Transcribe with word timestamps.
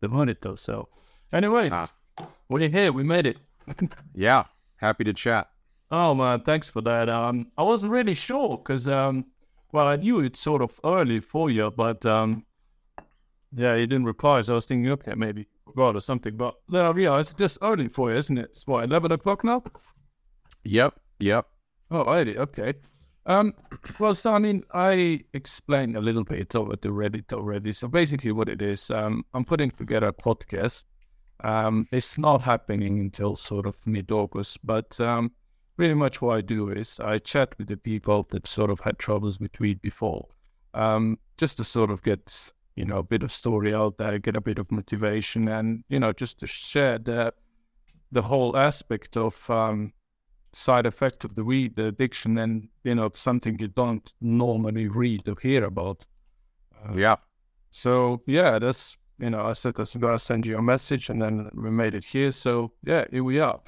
the 0.00 0.08
monitor. 0.08 0.56
So, 0.56 0.88
anyways, 1.32 1.72
Ah. 1.72 1.90
we're 2.48 2.68
here. 2.68 2.92
We 2.92 3.02
made 3.02 3.26
it. 3.26 3.38
Yeah, 4.14 4.44
happy 4.76 5.04
to 5.04 5.12
chat. 5.12 5.50
Oh 5.90 6.14
man, 6.14 6.40
thanks 6.42 6.68
for 6.70 6.80
that. 6.82 7.08
Um, 7.08 7.50
I 7.56 7.62
wasn't 7.62 7.92
really 7.92 8.14
sure 8.14 8.56
because 8.58 8.88
um, 8.88 9.26
well, 9.72 9.86
I 9.86 9.96
knew 9.96 10.20
it's 10.20 10.38
sort 10.40 10.62
of 10.62 10.78
early 10.84 11.20
for 11.20 11.50
you, 11.50 11.70
but 11.70 12.04
um, 12.06 12.44
yeah, 13.54 13.74
you 13.74 13.86
didn't 13.86 14.04
reply, 14.06 14.40
so 14.42 14.54
I 14.54 14.56
was 14.56 14.66
thinking, 14.66 14.90
okay, 14.92 15.14
maybe 15.14 15.46
forgot 15.64 15.96
or 15.96 16.00
something. 16.00 16.36
But 16.36 16.54
no, 16.68 16.94
yeah, 16.96 17.18
it's 17.18 17.32
just 17.32 17.58
early 17.62 17.88
for 17.88 18.10
you, 18.10 18.18
isn't 18.18 18.38
it? 18.38 18.44
It's 18.46 18.66
what 18.66 18.84
eleven 18.84 19.12
o'clock 19.12 19.44
now. 19.44 19.62
Yep, 20.64 20.94
yep. 21.20 21.46
Oh, 21.90 22.04
righty, 22.04 22.36
okay. 22.38 22.74
Um, 23.26 23.54
well, 23.98 24.14
so 24.14 24.34
I 24.34 24.38
mean, 24.38 24.62
I 24.72 25.20
explained 25.34 25.96
a 25.96 26.00
little 26.00 26.22
bit 26.22 26.54
over 26.54 26.74
it 26.74 26.82
Reddit 26.82 27.32
Already, 27.32 27.72
so 27.72 27.88
basically, 27.88 28.30
what 28.30 28.48
it 28.48 28.62
is, 28.62 28.88
um, 28.90 29.24
I'm 29.34 29.44
putting 29.44 29.70
together 29.72 30.08
a 30.08 30.12
podcast. 30.12 30.84
Um, 31.42 31.88
it's 31.90 32.16
not 32.16 32.42
happening 32.42 33.00
until 33.00 33.34
sort 33.34 33.66
of 33.66 33.84
mid-August, 33.86 34.64
but 34.64 34.98
um, 35.00 35.32
pretty 35.76 35.94
much 35.94 36.22
what 36.22 36.36
I 36.36 36.40
do 36.40 36.70
is 36.70 37.00
I 37.00 37.18
chat 37.18 37.58
with 37.58 37.66
the 37.66 37.76
people 37.76 38.24
that 38.30 38.46
sort 38.46 38.70
of 38.70 38.80
had 38.80 38.98
troubles 38.98 39.40
with 39.40 39.58
weed 39.58 39.82
before, 39.82 40.28
um, 40.72 41.18
just 41.36 41.56
to 41.58 41.64
sort 41.64 41.90
of 41.90 42.02
get 42.02 42.52
you 42.76 42.84
know 42.84 42.98
a 42.98 43.02
bit 43.02 43.24
of 43.24 43.32
story 43.32 43.74
out 43.74 43.98
there, 43.98 44.20
get 44.20 44.36
a 44.36 44.40
bit 44.40 44.60
of 44.60 44.70
motivation, 44.70 45.48
and 45.48 45.82
you 45.88 45.98
know 45.98 46.12
just 46.12 46.38
to 46.40 46.46
share 46.46 46.98
the 46.98 47.34
the 48.12 48.22
whole 48.22 48.56
aspect 48.56 49.16
of 49.16 49.50
um, 49.50 49.92
side 50.56 50.86
effect 50.86 51.24
of 51.24 51.34
the 51.34 51.44
weed, 51.44 51.76
the 51.76 51.86
addiction, 51.86 52.38
and 52.38 52.68
you 52.82 52.94
know 52.94 53.10
something 53.14 53.58
you 53.58 53.68
don't 53.68 54.14
normally 54.20 54.88
read 54.88 55.28
or 55.28 55.36
hear 55.40 55.64
about. 55.64 56.06
Uh, 56.84 56.94
Yeah. 56.96 57.16
So 57.70 58.22
yeah, 58.26 58.58
that's 58.58 58.96
you 59.18 59.30
know 59.30 59.44
I 59.50 59.52
said 59.54 59.74
I 59.76 59.82
was 59.82 59.94
gonna 59.94 60.18
send 60.18 60.46
you 60.46 60.56
a 60.58 60.62
message, 60.62 61.10
and 61.10 61.20
then 61.20 61.50
we 61.54 61.70
made 61.70 61.94
it 61.94 62.04
here. 62.04 62.32
So 62.32 62.72
yeah, 62.82 63.04
here 63.10 63.24
we 63.24 63.38
are. 63.40 63.60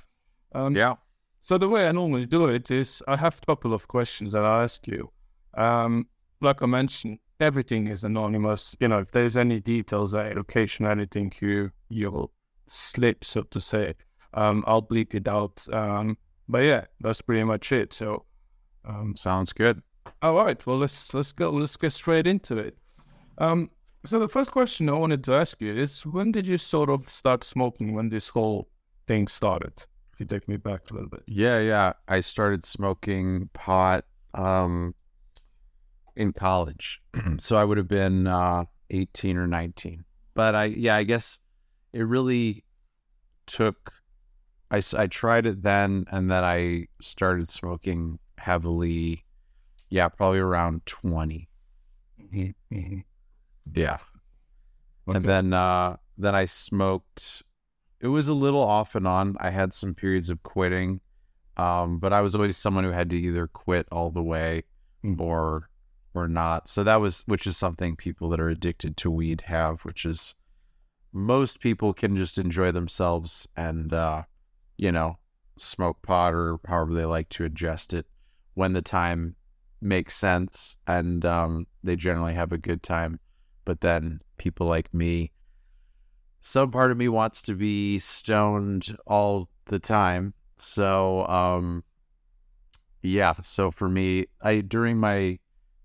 Um, 0.55 0.77
Yeah. 0.77 0.97
So 1.41 1.59
the 1.59 1.69
way 1.69 1.89
I 1.89 1.93
normally 1.93 2.27
do 2.27 2.49
it 2.49 2.71
is 2.71 3.03
I 3.07 3.17
have 3.17 3.39
a 3.43 3.47
couple 3.47 3.73
of 3.75 3.87
questions 3.87 4.33
that 4.33 4.45
I 4.45 4.63
ask 4.65 4.87
you. 4.87 5.11
Um, 5.55 6.09
like 6.41 6.63
I 6.63 6.67
mentioned, 6.67 7.19
everything 7.39 7.87
is 7.89 8.05
anonymous. 8.05 8.77
You 8.81 8.89
know, 8.89 8.99
if 8.99 9.11
there's 9.11 9.37
any 9.37 9.61
details, 9.61 10.15
uh, 10.15 10.33
location, 10.35 10.87
anything 10.87 11.33
you 11.41 11.71
you'll 11.89 12.31
slip, 12.67 13.25
so 13.25 13.43
to 13.43 13.61
say, 13.61 13.95
um, 14.35 14.65
I'll 14.67 14.83
bleep 14.83 15.15
it 15.15 15.29
out. 15.29 15.67
But 16.49 16.65
yeah, 16.65 16.85
that's 17.01 17.21
pretty 17.21 17.45
much 17.45 17.73
it. 17.73 17.93
So, 17.93 18.25
um, 18.85 19.15
Sounds 19.15 19.53
good. 19.53 19.83
all 20.23 20.35
right, 20.35 20.65
well 20.67 20.79
let's 20.79 21.13
let's 21.15 21.33
go 21.33 21.51
let's 21.51 21.77
get 21.77 21.93
straight 21.93 22.27
into 22.27 22.57
it. 22.57 22.77
Um, 23.39 23.71
so 24.07 24.19
the 24.19 24.29
first 24.29 24.53
question 24.53 24.89
I 24.89 24.93
wanted 24.93 25.23
to 25.25 25.35
ask 25.35 25.61
you 25.61 25.75
is 25.75 26.07
when 26.07 26.33
did 26.33 26.47
you 26.47 26.57
sort 26.59 26.89
of 26.89 27.09
start 27.09 27.45
smoking? 27.45 27.95
When 27.95 28.09
this 28.09 28.29
whole 28.29 28.69
thing 29.07 29.29
started? 29.29 29.85
If 30.13 30.21
you 30.21 30.27
take 30.27 30.49
me 30.49 30.57
back 30.57 30.91
a 30.91 30.95
little 30.95 31.09
bit. 31.11 31.23
Yeah, 31.27 31.61
yeah. 31.61 31.93
I 32.09 32.21
started 32.21 32.65
smoking 32.65 33.51
pot 33.53 34.05
um 34.35 34.95
in 36.17 36.33
college. 36.33 37.01
so 37.39 37.57
I 37.57 37.65
would 37.65 37.77
have 37.79 37.89
been 37.89 38.27
uh 38.27 38.65
18 38.91 39.37
or 39.37 39.47
19. 39.47 40.05
But 40.35 40.55
I 40.55 40.65
yeah, 40.65 40.97
I 40.97 41.03
guess 41.05 41.39
it 41.93 42.03
really 42.03 42.65
took 43.47 43.93
I, 44.71 44.83
I 44.97 45.07
tried 45.07 45.47
it 45.47 45.63
then 45.63 46.05
and 46.11 46.31
then 46.31 46.45
I 46.45 46.89
started 47.01 47.49
smoking 47.49 48.19
heavily 48.37 49.25
yeah, 49.91 50.09
probably 50.09 50.39
around 50.39 50.85
20. 50.85 51.49
Yeah. 53.75 53.99
Okay. 55.09 55.17
And 55.17 55.25
then 55.25 55.53
uh 55.55 55.97
then 56.17 56.35
I 56.35 56.45
smoked 56.45 57.43
it 58.01 58.09
was 58.09 58.29
a 58.29 58.35
little 58.35 58.61
off 58.63 58.95
and 58.95 59.07
on. 59.09 59.37
I 59.41 59.51
had 59.51 59.73
some 59.73 59.95
periods 59.95 60.31
of 60.31 60.43
quitting. 60.43 61.01
Um, 61.57 61.99
but 61.99 62.13
I 62.13 62.21
was 62.21 62.37
always 62.37 62.57
someone 62.57 62.85
who 62.85 62.91
had 62.91 63.11
to 63.11 63.17
either 63.19 63.49
quit 63.49 63.89
all 63.91 64.11
the 64.11 64.23
way 64.23 64.65
Mm. 65.05 65.21
or 65.21 65.71
or 66.15 66.27
not. 66.29 66.69
So 66.69 66.83
that 66.85 66.97
was 66.97 67.23
which 67.27 67.47
is 67.47 67.57
something 67.57 67.95
people 67.97 68.29
that 68.31 68.41
are 68.41 68.49
addicted 68.49 68.97
to 68.99 69.11
weed 69.11 69.43
have, 69.43 69.85
which 69.85 70.05
is 70.05 70.35
most 71.13 71.61
people 71.61 71.93
can 71.93 72.17
just 72.17 72.37
enjoy 72.39 72.73
themselves 72.73 73.49
and 73.57 73.93
uh, 73.93 74.25
you 74.79 74.91
know, 74.91 75.19
smoke 75.59 76.01
pot 76.03 76.33
or 76.33 76.59
however 76.67 76.95
they 76.95 77.05
like 77.05 77.29
to 77.31 77.49
ingest 77.49 77.93
it 77.93 78.07
when 78.55 78.73
the 78.73 78.83
time 78.83 79.37
makes 79.81 80.17
sense 80.17 80.77
and 80.87 81.25
um, 81.25 81.67
they 81.85 81.97
generally 81.97 82.35
have 82.35 82.53
a 82.53 82.59
good 82.59 82.83
time. 82.83 83.21
But 83.65 83.81
then 83.81 84.21
people 84.39 84.67
like 84.67 84.95
me, 84.95 85.33
some 86.41 86.71
part 86.71 86.91
of 86.91 86.97
me 86.97 87.09
wants 87.09 87.43
to 87.43 87.55
be 87.55 87.99
stoned 87.99 88.97
all 89.07 89.51
the 89.67 89.79
time. 89.79 90.35
So 90.57 91.27
um 91.27 91.85
yeah, 93.03 93.35
so 93.43 93.71
for 93.71 93.89
me, 93.89 94.27
I 94.43 94.61
during 94.61 94.99
my 94.99 95.39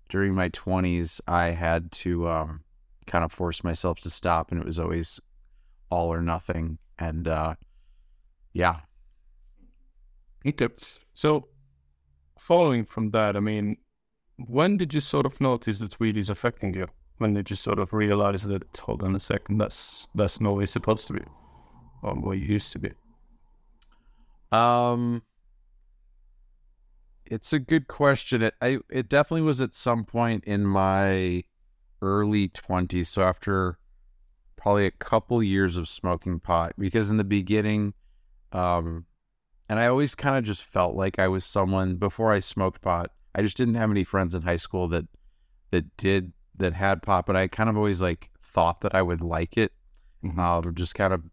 during 0.08 0.34
my 0.34 0.48
20s, 0.50 1.20
I 1.26 1.50
had 1.50 1.92
to 1.92 2.28
um 2.28 2.62
kind 3.06 3.24
of 3.24 3.32
force 3.32 3.62
myself 3.62 4.00
to 4.00 4.10
stop 4.10 4.50
and 4.50 4.60
it 4.60 4.66
was 4.66 4.78
always 4.78 5.20
all 5.90 6.12
or 6.12 6.22
nothing 6.22 6.78
and 6.98 7.28
uh 7.28 7.54
yeah. 8.54 8.80
Okay. 10.46 10.68
So, 11.12 11.48
following 12.38 12.84
from 12.84 13.10
that, 13.10 13.36
I 13.36 13.40
mean, 13.40 13.76
when 14.36 14.76
did 14.76 14.94
you 14.94 15.00
sort 15.00 15.26
of 15.26 15.40
notice 15.40 15.80
that 15.80 16.00
weed 16.00 16.16
is 16.16 16.30
affecting 16.30 16.74
you? 16.74 16.86
When 17.18 17.34
did 17.34 17.50
you 17.50 17.56
sort 17.56 17.78
of 17.78 17.92
realize 17.92 18.44
that 18.44 18.76
hold 18.78 19.02
on 19.02 19.14
a 19.14 19.20
second, 19.20 19.58
that's 19.58 20.06
that's 20.14 20.40
not 20.40 20.54
where 20.54 20.62
it's 20.62 20.72
supposed 20.72 21.06
to 21.08 21.12
be, 21.12 21.22
or 22.02 22.14
where 22.14 22.34
you 22.34 22.46
used 22.46 22.72
to 22.72 22.78
be? 22.78 22.90
Um, 24.50 25.22
it's 27.26 27.52
a 27.52 27.58
good 27.58 27.86
question. 27.88 28.42
It 28.42 28.54
I 28.60 28.78
it 28.90 29.08
definitely 29.08 29.46
was 29.46 29.60
at 29.60 29.74
some 29.74 30.04
point 30.04 30.44
in 30.44 30.66
my 30.66 31.44
early 32.02 32.48
twenties. 32.48 33.08
So 33.10 33.22
after 33.22 33.78
probably 34.56 34.86
a 34.86 34.90
couple 34.90 35.42
years 35.42 35.76
of 35.76 35.88
smoking 35.88 36.40
pot, 36.40 36.72
because 36.78 37.10
in 37.10 37.16
the 37.16 37.24
beginning, 37.24 37.94
um, 38.54 39.06
and 39.68 39.78
I 39.78 39.86
always 39.86 40.14
kind 40.14 40.36
of 40.36 40.44
just 40.44 40.62
felt 40.64 40.94
like 40.94 41.18
I 41.18 41.28
was 41.28 41.44
someone 41.44 41.96
before 41.96 42.32
I 42.32 42.38
smoked 42.38 42.82
pot. 42.82 43.10
I 43.34 43.42
just 43.42 43.56
didn't 43.56 43.74
have 43.74 43.90
any 43.90 44.04
friends 44.04 44.34
in 44.34 44.42
high 44.42 44.56
school 44.56 44.88
that 44.88 45.06
that 45.70 45.96
did 45.96 46.32
that 46.56 46.74
had 46.74 47.02
pot, 47.02 47.26
but 47.26 47.36
I 47.36 47.48
kind 47.48 47.68
of 47.68 47.76
always 47.76 48.00
like 48.00 48.30
thought 48.40 48.80
that 48.82 48.94
I 48.94 49.02
would 49.02 49.20
like 49.20 49.56
it. 49.56 49.72
Mhm. 50.24 50.38
Uh, 50.38 50.70
just 50.70 50.94
kind 50.94 51.12
of, 51.12 51.24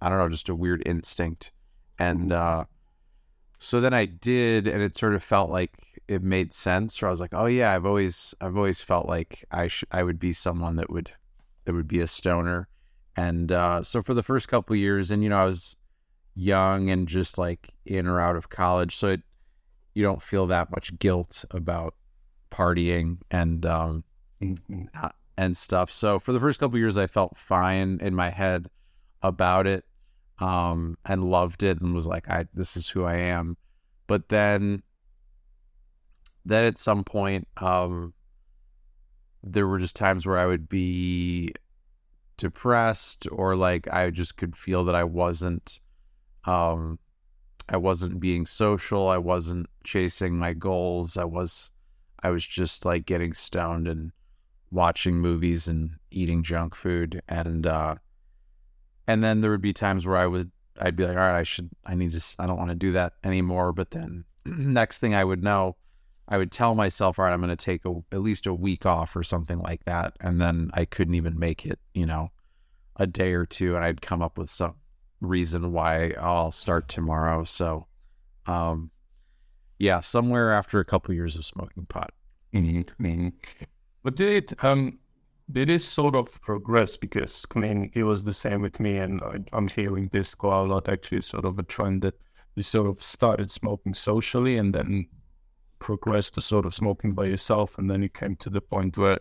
I 0.00 0.08
don't 0.08 0.18
know, 0.18 0.28
just 0.28 0.48
a 0.48 0.54
weird 0.54 0.82
instinct. 0.86 1.52
And 1.98 2.32
uh, 2.32 2.64
so 3.58 3.80
then 3.80 3.92
I 3.92 4.06
did, 4.06 4.66
and 4.66 4.82
it 4.82 4.96
sort 4.96 5.14
of 5.14 5.22
felt 5.22 5.50
like 5.50 6.00
it 6.08 6.22
made 6.22 6.54
sense. 6.54 7.00
Where 7.00 7.08
I 7.08 7.10
was 7.10 7.20
like, 7.20 7.34
oh 7.34 7.46
yeah, 7.46 7.72
I've 7.72 7.84
always, 7.84 8.34
I've 8.40 8.56
always 8.56 8.80
felt 8.80 9.06
like 9.06 9.44
I 9.50 9.68
sh- 9.68 9.84
I 9.90 10.02
would 10.02 10.18
be 10.18 10.32
someone 10.32 10.76
that 10.76 10.88
would, 10.88 11.12
that 11.66 11.74
would 11.74 11.88
be 11.88 12.00
a 12.00 12.06
stoner. 12.06 12.68
And 13.16 13.52
uh, 13.52 13.82
so 13.82 14.00
for 14.00 14.14
the 14.14 14.22
first 14.22 14.48
couple 14.48 14.74
years, 14.76 15.10
and 15.10 15.22
you 15.22 15.28
know, 15.28 15.36
I 15.36 15.44
was 15.44 15.76
young 16.40 16.90
and 16.90 17.06
just 17.06 17.38
like 17.38 17.74
in 17.84 18.06
or 18.06 18.20
out 18.20 18.36
of 18.36 18.48
college, 18.48 18.96
so 18.96 19.08
it, 19.08 19.22
you 19.94 20.02
don't 20.02 20.22
feel 20.22 20.46
that 20.46 20.70
much 20.70 20.98
guilt 20.98 21.44
about 21.50 21.94
partying 22.50 23.18
and 23.30 23.66
um, 23.66 24.04
Mhm. 24.40 24.88
and 25.36 25.56
stuff. 25.56 25.90
So 25.92 26.18
for 26.18 26.32
the 26.32 26.40
first 26.40 26.58
couple 26.60 26.78
years, 26.78 26.96
I 26.96 27.06
felt 27.06 27.36
fine 27.36 27.98
in 28.00 28.14
my 28.14 28.30
head 28.30 28.68
about 29.22 29.66
it, 29.66 29.84
um, 30.38 30.96
and 31.04 31.28
loved 31.28 31.62
it, 31.62 31.80
and 31.80 31.94
was 31.94 32.06
like, 32.06 32.28
"I 32.28 32.46
this 32.54 32.76
is 32.76 32.88
who 32.88 33.04
I 33.04 33.16
am." 33.16 33.56
But 34.06 34.28
then, 34.30 34.82
then 36.44 36.64
at 36.64 36.78
some 36.78 37.04
point, 37.04 37.46
um, 37.58 38.14
there 39.42 39.66
were 39.66 39.78
just 39.78 39.96
times 39.96 40.26
where 40.26 40.38
I 40.38 40.46
would 40.46 40.68
be 40.68 41.52
depressed, 42.36 43.26
or 43.30 43.56
like 43.56 43.86
I 43.92 44.10
just 44.10 44.36
could 44.36 44.56
feel 44.56 44.84
that 44.84 44.94
I 44.94 45.04
wasn't, 45.04 45.80
um, 46.44 46.98
I 47.68 47.76
wasn't 47.76 48.20
being 48.20 48.46
social. 48.46 49.08
I 49.08 49.18
wasn't 49.18 49.68
chasing 49.84 50.36
my 50.36 50.52
goals. 50.52 51.16
I 51.16 51.24
was, 51.24 51.70
I 52.22 52.30
was 52.30 52.46
just 52.46 52.84
like 52.84 53.06
getting 53.06 53.32
stoned 53.32 53.86
and 53.86 54.12
watching 54.70 55.16
movies 55.16 55.66
and 55.68 55.96
eating 56.10 56.42
junk 56.42 56.74
food 56.74 57.20
and 57.28 57.66
uh 57.66 57.96
and 59.06 59.24
then 59.24 59.40
there 59.40 59.50
would 59.50 59.60
be 59.60 59.72
times 59.72 60.06
where 60.06 60.16
I 60.16 60.26
would 60.26 60.50
I'd 60.80 60.96
be 60.96 61.04
like 61.04 61.16
all 61.16 61.22
right 61.22 61.38
I 61.38 61.42
should 61.42 61.70
I 61.84 61.94
need 61.94 62.12
to 62.12 62.36
I 62.38 62.46
don't 62.46 62.58
want 62.58 62.70
to 62.70 62.76
do 62.76 62.92
that 62.92 63.14
anymore 63.24 63.72
but 63.72 63.90
then 63.90 64.24
next 64.46 64.98
thing 64.98 65.14
I 65.14 65.24
would 65.24 65.42
know 65.42 65.76
I 66.28 66.38
would 66.38 66.52
tell 66.52 66.74
myself 66.74 67.18
all 67.18 67.24
right 67.24 67.32
I'm 67.32 67.40
going 67.40 67.50
to 67.50 67.56
take 67.56 67.84
a, 67.84 67.94
at 68.12 68.22
least 68.22 68.46
a 68.46 68.54
week 68.54 68.86
off 68.86 69.16
or 69.16 69.24
something 69.24 69.58
like 69.58 69.84
that 69.84 70.16
and 70.20 70.40
then 70.40 70.70
I 70.72 70.84
couldn't 70.84 71.14
even 71.14 71.38
make 71.38 71.66
it 71.66 71.80
you 71.92 72.06
know 72.06 72.30
a 72.96 73.06
day 73.06 73.32
or 73.32 73.46
two 73.46 73.74
and 73.74 73.84
I'd 73.84 74.02
come 74.02 74.22
up 74.22 74.38
with 74.38 74.50
some 74.50 74.76
reason 75.20 75.72
why 75.72 76.14
I'll 76.18 76.52
start 76.52 76.88
tomorrow 76.88 77.44
so 77.44 77.86
um 78.46 78.90
yeah 79.78 80.00
somewhere 80.00 80.50
after 80.50 80.80
a 80.80 80.84
couple 80.84 81.14
years 81.14 81.36
of 81.36 81.44
smoking 81.44 81.86
pot 81.86 82.12
Mhm. 82.52 83.32
But 84.02 84.16
did 84.16 84.54
um 84.62 84.98
did 85.52 85.68
it 85.68 85.80
sort 85.80 86.14
of 86.14 86.40
progress? 86.40 86.96
Because 86.96 87.44
I 87.54 87.58
mean, 87.58 87.90
it 87.94 88.04
was 88.04 88.24
the 88.24 88.32
same 88.32 88.62
with 88.62 88.78
me, 88.80 88.96
and 88.98 89.20
I'm 89.52 89.68
hearing 89.68 90.08
this 90.12 90.34
quite 90.34 90.60
a 90.60 90.62
lot. 90.62 90.88
Actually, 90.88 91.22
sort 91.22 91.44
of 91.44 91.58
a 91.58 91.62
trend 91.62 92.02
that 92.02 92.14
you 92.56 92.62
sort 92.62 92.88
of 92.88 93.02
started 93.02 93.50
smoking 93.50 93.94
socially, 93.94 94.56
and 94.56 94.74
then 94.74 95.06
progressed 95.78 96.34
to 96.34 96.40
sort 96.40 96.66
of 96.66 96.74
smoking 96.74 97.12
by 97.14 97.24
yourself, 97.26 97.78
and 97.78 97.90
then 97.90 98.02
you 98.02 98.08
came 98.08 98.36
to 98.36 98.50
the 98.50 98.60
point 98.60 98.96
where 98.96 99.18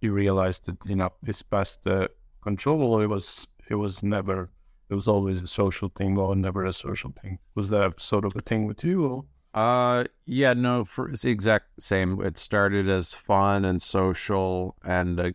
you 0.00 0.12
realized 0.12 0.66
that 0.66 0.78
you 0.86 0.96
know 0.96 1.10
it's 1.26 1.42
past 1.42 1.86
uh, 1.86 2.08
control, 2.42 2.94
or 2.94 3.02
it 3.02 3.08
was 3.08 3.46
it 3.68 3.76
was 3.76 4.02
never 4.02 4.50
it 4.92 4.94
was 4.94 5.08
always 5.08 5.40
a 5.40 5.46
social 5.46 5.88
thing 5.88 6.18
or 6.18 6.36
never 6.36 6.66
a 6.66 6.72
social 6.72 7.14
thing. 7.22 7.38
Was 7.54 7.70
that 7.70 7.98
sort 7.98 8.26
of 8.26 8.36
a 8.36 8.42
thing 8.42 8.66
with 8.66 8.84
you? 8.84 9.06
Or? 9.06 9.24
Uh, 9.54 10.04
yeah, 10.26 10.52
no, 10.52 10.84
for 10.84 11.08
it's 11.08 11.22
the 11.22 11.30
exact 11.30 11.82
same. 11.82 12.20
It 12.20 12.36
started 12.36 12.90
as 12.90 13.14
fun 13.14 13.64
and 13.64 13.80
social, 13.80 14.76
and 14.84 15.18
uh, 15.18 15.30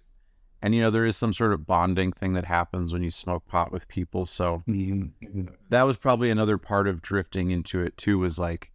and 0.61 0.75
you 0.75 0.81
know 0.81 0.91
there 0.91 1.07
is 1.07 1.17
some 1.17 1.33
sort 1.33 1.53
of 1.53 1.65
bonding 1.65 2.11
thing 2.11 2.33
that 2.33 2.45
happens 2.45 2.93
when 2.93 3.01
you 3.01 3.09
smoke 3.09 3.47
pot 3.47 3.71
with 3.71 3.87
people. 3.87 4.27
So 4.27 4.61
Mm-hmm. 4.67 5.45
that 5.69 5.83
was 5.83 5.97
probably 5.97 6.29
another 6.29 6.59
part 6.59 6.87
of 6.87 7.01
drifting 7.01 7.49
into 7.49 7.81
it 7.81 7.97
too. 7.97 8.19
Was 8.19 8.37
like 8.37 8.71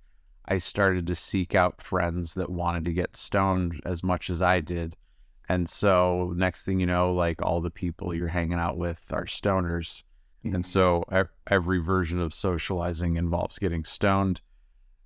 I 0.46 0.58
started 0.58 1.06
to 1.06 1.14
seek 1.14 1.54
out 1.54 1.80
friends 1.80 2.34
that 2.34 2.50
wanted 2.50 2.84
to 2.86 2.92
get 2.92 3.14
stoned 3.14 3.80
as 3.84 4.02
much 4.02 4.28
as 4.30 4.42
I 4.42 4.58
did, 4.58 4.96
and 5.48 5.68
so 5.68 6.32
next 6.34 6.64
thing 6.64 6.80
you 6.80 6.86
know, 6.86 7.12
like 7.12 7.40
all 7.40 7.60
the 7.60 7.70
people 7.70 8.12
you're 8.12 8.26
hanging 8.28 8.58
out 8.58 8.76
with 8.76 9.12
are 9.12 9.26
stoners. 9.26 10.02
And 10.44 10.66
so 10.66 11.04
every 11.46 11.78
version 11.78 12.20
of 12.20 12.34
socializing 12.34 13.16
involves 13.16 13.58
getting 13.58 13.84
stoned. 13.84 14.40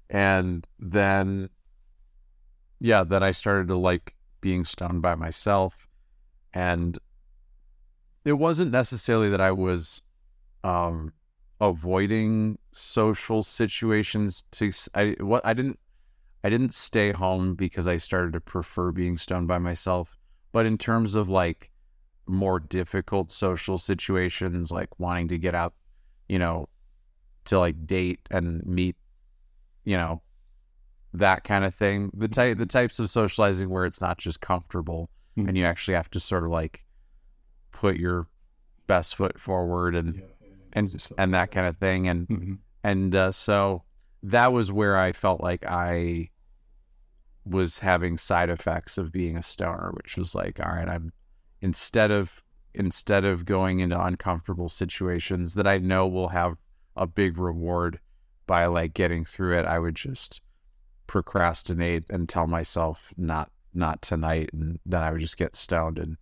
And 0.09 0.67
then, 0.79 1.50
yeah, 2.81 3.05
then 3.05 3.23
I 3.23 3.33
started 3.33 3.69
to 3.69 3.77
like 3.77 4.15
being 4.41 4.65
stoned 4.65 5.03
by 5.03 5.15
myself. 5.15 5.88
And 6.55 6.99
it 8.25 8.35
wasn't 8.35 8.73
necessarily 8.73 9.29
that 9.29 9.41
I 9.41 9.53
was 9.53 10.00
um, 10.65 11.12
avoiding 11.61 12.59
social 12.73 13.43
situations 13.43 14.43
to, 14.53 14.73
I, 14.94 15.17
what, 15.21 15.44
I 15.44 15.53
didn't, 15.53 15.79
I 16.43 16.49
didn't 16.49 16.73
stay 16.73 17.12
home 17.12 17.55
because 17.55 17.87
I 17.87 17.99
started 17.99 18.33
to 18.33 18.41
prefer 18.41 18.91
being 18.91 19.19
stoned 19.19 19.49
by 19.49 19.59
myself. 19.59 20.17
But 20.53 20.65
in 20.65 20.79
terms 20.79 21.15
of 21.15 21.29
like, 21.29 21.71
more 22.26 22.58
difficult 22.61 23.31
social 23.31 23.78
situations 23.78 24.70
like 24.70 24.88
wanting 24.99 25.28
to 25.28 25.38
get 25.38 25.55
out 25.55 25.75
you 26.28 26.38
know 26.38 26.69
to 27.44 27.58
like 27.58 27.87
date 27.87 28.20
and 28.31 28.64
meet 28.67 28.96
you 29.84 29.96
know 29.96 30.20
that 31.14 31.44
kind 31.44 31.64
of 31.64 31.75
thing 31.75 32.11
the 32.14 32.28
type 32.28 32.58
the 32.58 32.67
types 32.67 32.99
of 32.99 33.08
socializing 33.08 33.70
where 33.70 33.84
it's 33.84 34.00
not 34.00 34.19
just 34.19 34.40
comfortable 34.40 35.08
Mhm. 35.37 35.49
and 35.49 35.56
you 35.56 35.64
actually 35.64 35.94
have 35.94 36.11
to 36.11 36.20
sort 36.20 36.44
of 36.44 36.50
like 36.50 36.84
put 37.73 37.96
your 37.96 38.26
best 38.87 39.14
foot 39.17 39.38
forward 39.38 39.94
and 39.94 40.17
Yeah, 40.17 40.23
and 40.73 41.08
and 41.19 41.34
that 41.34 41.50
kind 41.50 41.67
of 41.67 41.76
thing 41.78 42.08
and 42.08 42.26
Mhm. 42.28 42.58
and 42.82 43.14
uh, 43.14 43.32
so 43.32 43.82
that 44.23 44.52
was 44.52 44.73
where 44.73 44.96
I 44.96 45.12
felt 45.12 45.40
like 45.40 45.64
I 45.67 46.31
was 47.44 47.78
having 47.78 48.19
side 48.19 48.50
effects 48.50 48.99
of 48.99 49.12
being 49.12 49.37
a 49.37 49.43
stoner, 49.43 49.93
which 49.94 50.17
was 50.17 50.34
like, 50.34 50.58
all 50.58 50.73
right, 50.73 50.88
I'm 50.88 51.12
instead 51.61 52.11
of 52.11 52.43
instead 52.75 53.25
of 53.25 53.47
going 53.47 53.81
into 53.81 54.00
uncomfortable 54.00 54.69
situations 54.69 55.55
that 55.55 55.67
I 55.67 55.79
know 55.79 56.06
will 56.06 56.29
have 56.29 56.58
a 56.94 57.06
big 57.06 57.38
reward 57.38 58.00
by 58.47 58.67
like 58.67 58.94
getting 58.94 59.25
through 59.25 59.58
it, 59.58 59.64
I 59.64 59.79
would 59.79 59.94
just 59.94 60.41
procrastinate 61.06 62.05
and 62.11 62.29
tell 62.29 62.47
myself 62.47 63.12
not 63.17 63.50
not 63.73 64.03
tonight 64.03 64.50
and 64.53 64.79
then 64.87 65.03
I 65.03 65.12
would 65.12 65.20
just 65.20 65.37
get 65.37 65.55
stoned 65.55 65.99
and 65.99 66.17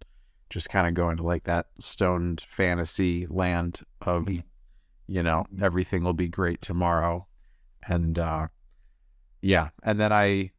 just 0.50 0.68
kind 0.68 0.86
of 0.86 0.94
go 0.94 1.10
into 1.10 1.22
like 1.22 1.44
that 1.44 1.66
stoned 1.78 2.44
fantasy 2.48 3.26
land 3.28 3.80
of 4.02 4.28
you 5.06 5.22
know 5.22 5.46
everything 5.60 6.04
will 6.04 6.14
be 6.14 6.28
great 6.28 6.60
tomorrow. 6.62 7.26
And 7.88 8.18
uh 8.18 8.48
yeah. 9.42 9.70
And 9.82 10.00
then 10.00 10.12
i 10.12 10.52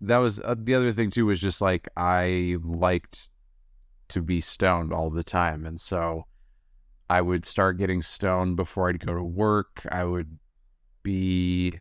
that 0.00 0.18
was 0.18 0.40
uh, 0.40 0.54
the 0.58 0.74
other 0.74 0.92
thing 0.92 1.10
too 1.10 1.26
was 1.26 1.40
just 1.40 1.60
like 1.60 1.88
i 1.96 2.56
liked 2.62 3.30
to 4.08 4.22
be 4.22 4.40
stoned 4.40 4.92
all 4.92 5.10
the 5.10 5.24
time. 5.24 5.64
And 5.64 5.80
so 5.80 6.26
i 7.08 7.20
would 7.20 7.44
start 7.44 7.78
getting 7.78 8.02
stoned 8.02 8.56
before 8.56 8.88
i'd 8.88 9.04
go 9.04 9.14
to 9.14 9.22
work. 9.22 9.86
I 9.90 10.04
would 10.04 10.38
be 11.02 11.78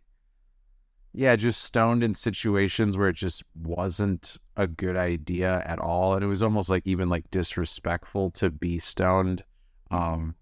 yeah 1.14 1.36
just 1.36 1.64
stoned 1.64 2.04
in 2.04 2.14
situations 2.14 2.98
where 2.98 3.10
it 3.10 3.16
just 3.16 3.44
wasn't 3.56 4.38
a 4.58 4.68
good 4.68 4.96
idea 4.96 5.64
at 5.66 5.80
all. 5.80 6.14
And 6.14 6.24
it 6.24 6.28
was 6.28 6.44
almost 6.44 6.70
like 6.70 6.86
even 6.86 7.10
like 7.10 7.30
disrespectful 7.32 8.32
to 8.32 8.50
be 8.50 8.80
stoned. 8.80 9.44
Um 9.92 10.36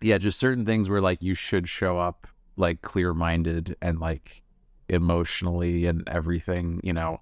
yeah, 0.00 0.18
just 0.18 0.40
certain 0.40 0.66
things 0.66 0.90
where 0.90 1.00
like 1.00 1.22
you 1.22 1.34
should 1.34 1.68
show 1.68 1.98
up 1.98 2.26
like 2.56 2.82
clear 2.82 3.14
minded 3.14 3.76
and 3.80 3.98
like 4.00 4.42
emotionally 4.88 5.86
and 5.86 6.02
everything, 6.08 6.80
you 6.82 6.92
know, 6.92 7.20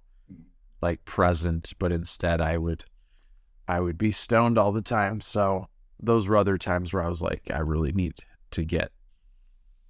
like 0.83 1.05
present, 1.05 1.73
but 1.79 1.93
instead 1.93 2.41
I 2.41 2.59
would 2.59 2.85
I 3.69 3.81
would 3.81 3.99
be 3.99 4.11
stoned 4.11 4.59
all 4.59 4.73
the 4.73 4.83
time. 4.83 5.21
So 5.21 5.67
those 6.01 6.29
were 6.29 6.37
other 6.37 6.59
times 6.59 6.93
where 6.93 7.03
I 7.03 7.09
was 7.09 7.23
like, 7.23 7.51
I 7.53 7.61
really 7.61 7.93
need 7.93 8.15
to 8.53 8.65
get 8.65 8.91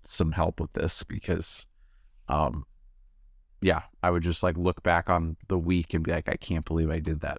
some 0.02 0.32
help 0.32 0.60
with 0.60 0.72
this 0.72 1.02
because 1.02 1.66
um 2.28 2.64
yeah, 3.62 3.82
I 4.02 4.10
would 4.10 4.22
just 4.22 4.42
like 4.42 4.56
look 4.56 4.82
back 4.82 5.10
on 5.10 5.36
the 5.48 5.58
week 5.58 5.92
and 5.92 6.02
be 6.02 6.12
like, 6.12 6.28
I 6.28 6.36
can't 6.36 6.64
believe 6.64 6.90
I 6.90 6.98
did 6.98 7.20
that. 7.20 7.38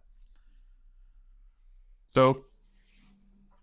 So, 2.14 2.46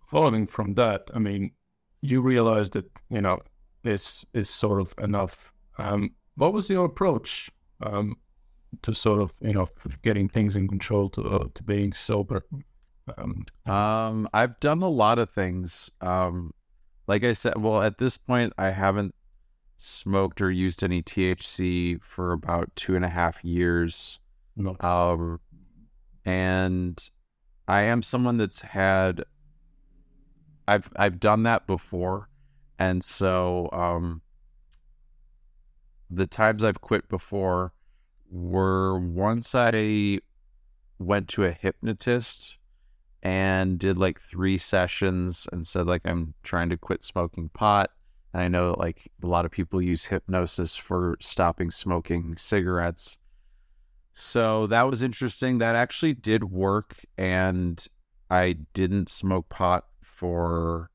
following 0.06 0.46
from 0.46 0.74
that, 0.74 1.08
I 1.14 1.18
mean, 1.18 1.52
you 2.00 2.20
realized 2.20 2.72
that 2.72 2.90
you 3.10 3.20
know 3.20 3.38
this 3.82 4.24
is 4.32 4.50
sort 4.50 4.80
of 4.80 4.94
enough. 4.98 5.52
Um, 5.78 6.14
what 6.34 6.52
was 6.52 6.68
your 6.70 6.84
approach 6.84 7.50
um, 7.82 8.16
to 8.82 8.94
sort 8.94 9.20
of 9.20 9.34
you 9.40 9.52
know 9.52 9.68
getting 10.02 10.28
things 10.28 10.56
in 10.56 10.68
control 10.68 11.08
to 11.10 11.22
uh, 11.22 11.48
to 11.54 11.62
being 11.62 11.92
sober? 11.92 12.44
Um, 13.16 13.44
Um, 13.66 14.28
I've 14.32 14.60
done 14.60 14.82
a 14.82 14.88
lot 14.88 15.18
of 15.18 15.30
things. 15.30 15.90
Um, 16.00 16.52
like 17.06 17.24
I 17.24 17.32
said, 17.32 17.60
well, 17.60 17.82
at 17.82 17.98
this 17.98 18.18
point, 18.18 18.52
I 18.58 18.70
haven't 18.70 19.14
smoked 19.76 20.40
or 20.40 20.50
used 20.50 20.82
any 20.82 21.02
THC 21.02 22.02
for 22.02 22.32
about 22.32 22.74
two 22.76 22.96
and 22.96 23.04
a 23.04 23.08
half 23.08 23.42
years. 23.44 24.20
no. 24.56 24.76
Um, 24.80 25.40
and 26.24 27.08
I 27.66 27.82
am 27.82 28.02
someone 28.02 28.36
that's 28.36 28.60
had. 28.60 29.24
I've 30.66 30.90
I've 30.96 31.18
done 31.18 31.44
that 31.44 31.66
before, 31.66 32.28
and 32.78 33.02
so 33.02 33.70
um, 33.72 34.20
the 36.10 36.26
times 36.26 36.62
I've 36.62 36.82
quit 36.82 37.08
before 37.08 37.72
were 38.30 38.98
once 38.98 39.54
I 39.54 40.20
went 40.98 41.28
to 41.28 41.44
a 41.44 41.52
hypnotist 41.52 42.58
and 43.22 43.78
did 43.78 43.96
like 43.96 44.20
three 44.20 44.58
sessions 44.58 45.46
and 45.52 45.66
said 45.66 45.86
like 45.86 46.02
I'm 46.04 46.34
trying 46.42 46.70
to 46.70 46.76
quit 46.76 47.02
smoking 47.02 47.48
pot. 47.48 47.90
And 48.32 48.42
I 48.42 48.48
know 48.48 48.74
like 48.78 49.10
a 49.22 49.26
lot 49.26 49.44
of 49.44 49.50
people 49.50 49.82
use 49.82 50.06
hypnosis 50.06 50.76
for 50.76 51.16
stopping 51.20 51.70
smoking 51.70 52.36
cigarettes. 52.36 53.18
So 54.12 54.66
that 54.68 54.88
was 54.88 55.02
interesting. 55.02 55.58
That 55.58 55.76
actually 55.76 56.14
did 56.14 56.44
work 56.44 57.04
and 57.16 57.84
I 58.30 58.56
didn't 58.74 59.08
smoke 59.08 59.48
pot 59.48 59.86
for 60.02 60.90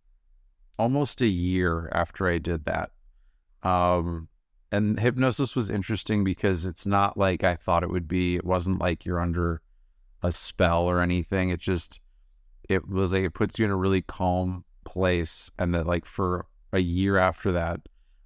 almost 0.77 1.21
a 1.21 1.27
year 1.27 1.89
after 1.93 2.27
I 2.27 2.37
did 2.37 2.65
that. 2.65 2.91
Um 3.63 4.27
and 4.73 4.99
hypnosis 4.99 5.55
was 5.55 5.69
interesting 5.69 6.23
because 6.23 6.65
it's 6.65 6.87
not 6.87 7.15
like 7.15 7.43
I 7.43 7.55
thought 7.55 7.83
it 7.83 7.91
would 7.91 8.07
be. 8.07 8.35
It 8.35 8.43
wasn't 8.43 8.81
like 8.81 9.05
you're 9.05 9.19
under 9.19 9.61
a 10.23 10.31
spell 10.31 10.85
or 10.85 10.99
anything. 10.99 11.49
It 11.49 11.59
just 11.59 11.99
it 12.67 12.89
was 12.89 13.13
like 13.13 13.23
it 13.23 13.35
puts 13.35 13.59
you 13.59 13.65
in 13.65 13.71
a 13.71 13.75
really 13.75 14.01
calm 14.01 14.65
place 14.83 15.51
and 15.59 15.75
that 15.75 15.85
like 15.85 16.05
for 16.05 16.47
a 16.71 16.79
year 16.79 17.17
after 17.17 17.51
that 17.51 17.81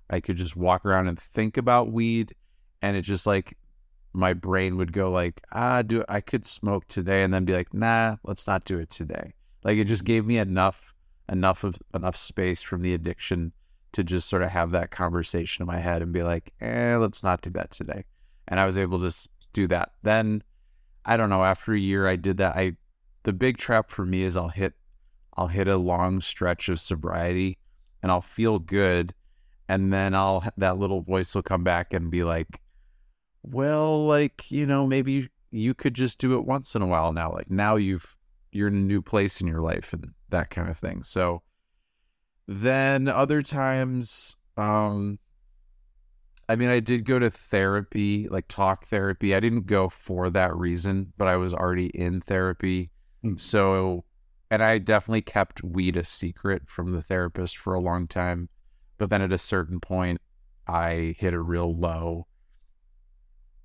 I 0.10 0.22
could 0.22 0.38
just 0.38 0.56
walk 0.56 0.86
around 0.86 1.08
and 1.08 1.20
think 1.20 1.58
about 1.58 1.92
weed 1.92 2.34
and 2.82 2.96
it 2.96 3.02
just 3.02 3.28
like 3.28 3.58
my 4.14 4.34
brain 4.34 4.78
would 4.78 4.94
go 4.94 5.12
like 5.12 5.42
ah 5.52 5.82
do 5.82 6.04
I 6.08 6.22
could 6.22 6.46
smoke 6.46 6.88
today 6.88 7.24
and 7.24 7.34
then 7.34 7.46
be 7.46 7.54
like 7.54 7.74
nah 7.74 8.16
let's 8.24 8.48
not 8.48 8.64
do 8.64 8.80
it 8.80 8.90
today 8.90 9.34
like 9.64 9.78
it 9.78 9.86
just 9.86 10.06
gave 10.06 10.26
me 10.26 10.38
enough 10.38 10.94
enough 11.30 11.64
of 11.64 11.78
enough 11.94 12.16
space 12.16 12.62
from 12.62 12.82
the 12.82 12.94
addiction 12.94 13.52
to 13.98 14.04
just 14.04 14.30
sort 14.30 14.42
of 14.42 14.50
have 14.50 14.72
that 14.72 14.92
conversation 14.92 15.64
in 15.64 15.68
my 15.68 15.80
head 15.80 16.02
and 16.02 16.14
be 16.14 16.24
like 16.24 16.54
eh 16.62 16.96
let's 16.96 17.24
not 17.24 17.42
do 17.42 17.50
that 17.50 17.72
today 17.72 18.06
and 18.48 18.60
I 18.60 18.66
was 18.66 18.78
able 18.78 19.00
to 19.00 19.30
do 19.54 19.68
that 19.68 19.92
then 20.04 20.44
I 21.06 21.18
don't 21.18 21.30
know 21.30 21.44
after 21.44 21.74
a 21.74 21.80
year 21.80 22.08
I 22.08 22.16
did 22.16 22.38
that 22.38 22.56
I 22.56 22.74
the 23.24 23.34
big 23.34 23.58
trap 23.58 23.90
for 23.90 24.06
me 24.06 24.24
is 24.24 24.38
I'll 24.38 24.50
hit 24.50 24.74
I'll 25.36 25.48
hit 25.48 25.68
a 25.68 25.78
long 25.78 26.22
stretch 26.22 26.70
of 26.70 26.80
sobriety 26.80 27.58
and 28.02 28.12
I'll 28.12 28.22
feel 28.22 28.60
good 28.60 29.14
and 29.68 29.92
then 29.92 30.16
I'll 30.16 30.44
that 30.58 30.78
little 30.78 31.02
voice 31.02 31.36
will 31.36 31.44
come 31.44 31.64
back 31.64 31.94
and 31.94 32.10
be 32.10 32.24
like 32.24 32.62
well 33.44 34.06
like 34.06 34.50
you 34.50 34.66
know 34.66 34.88
maybe 34.88 35.30
you 35.52 35.74
could 35.74 35.94
just 35.94 36.18
do 36.18 36.36
it 36.36 36.46
once 36.46 36.76
in 36.76 36.82
a 36.82 36.88
while 36.88 37.14
now. 37.14 37.32
Like 37.32 37.50
now 37.50 37.76
you've 37.76 38.16
you're 38.52 38.68
in 38.68 38.76
a 38.76 38.78
new 38.78 39.02
place 39.02 39.42
in 39.42 39.48
your 39.48 39.62
life 39.62 39.94
and 39.94 40.14
that 40.30 40.50
kind 40.50 40.70
of 40.70 40.78
thing. 40.78 41.04
So 41.04 41.42
then 42.48 43.08
other 43.08 43.42
times, 43.42 44.38
um, 44.56 45.20
I 46.50 46.56
mean, 46.56 46.70
I 46.70 46.80
did 46.80 47.06
go 47.06 47.20
to 47.20 47.30
therapy, 47.30 48.28
like 48.30 48.48
talk 48.48 48.86
therapy. 48.86 49.36
I 49.36 49.40
didn't 49.40 49.68
go 49.68 49.90
for 49.90 50.30
that 50.30 50.56
reason, 50.56 51.12
but 51.18 51.28
I 51.28 51.36
was 51.36 51.54
already 51.54 51.88
in 51.88 52.22
therapy. 52.22 52.92
Mm. 53.24 53.40
So, 53.40 54.06
and 54.50 54.64
I 54.64 54.78
definitely 54.78 55.22
kept 55.22 55.64
weed 55.64 55.98
a 55.98 56.06
secret 56.06 56.64
from 56.68 56.92
the 56.92 57.02
therapist 57.02 57.58
for 57.58 57.74
a 57.74 57.82
long 57.82 58.08
time. 58.08 58.48
But 58.98 59.10
then 59.10 59.22
at 59.22 59.34
a 59.34 59.38
certain 59.38 59.82
point, 59.82 60.22
I 60.68 61.16
hit 61.18 61.34
a 61.34 61.42
real 61.42 61.76
low 61.76 62.28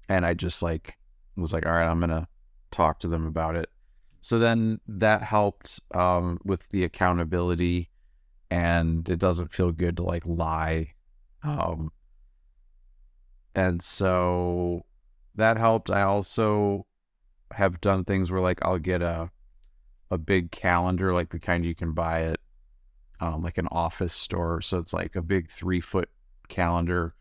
and 0.09 0.27
I 0.27 0.35
just 0.35 0.63
like 0.63 0.99
was 1.37 1.53
like, 1.53 1.65
all 1.65 1.73
right, 1.73 1.89
I'm 1.89 2.01
going 2.01 2.11
to 2.11 2.27
talk 2.71 2.99
to 3.01 3.09
them 3.09 3.27
about 3.27 3.57
it. 3.57 3.71
So 4.21 4.39
then 4.39 4.81
that 4.87 5.23
helped 5.23 5.81
um, 5.95 6.39
with 6.45 6.69
the 6.71 6.85
accountability 6.85 7.91
and 8.53 9.09
it 9.09 9.19
doesn't 9.19 9.51
feel 9.51 9.73
good 9.73 9.97
to 9.97 10.03
like 10.03 10.27
lie. 10.27 10.93
Um, 11.43 11.91
and 13.55 13.83
so 13.83 14.85
that 15.37 15.57
helped. 15.57 15.91
I 15.91 16.03
also 16.03 16.87
have 17.53 17.81
done 17.81 18.05
things 18.05 18.31
where 18.31 18.43
like 18.43 18.63
I'll 18.63 18.79
get 18.79 19.01
a 19.01 19.31
a 20.11 20.19
big 20.19 20.51
calendar, 20.51 21.15
like 21.15 21.31
the 21.31 21.39
kind 21.39 21.65
you 21.65 21.75
can 21.75 21.93
buy 21.93 22.25
at 22.25 22.41
um, 23.21 23.43
like 23.43 23.57
an 23.57 23.69
office 23.73 24.13
store. 24.13 24.61
So 24.61 24.77
it's 24.77 24.93
like 24.93 25.17
a 25.17 25.23
big 25.23 25.51
three 25.51 25.81
foot 25.81 26.11
calendar, 26.49 27.15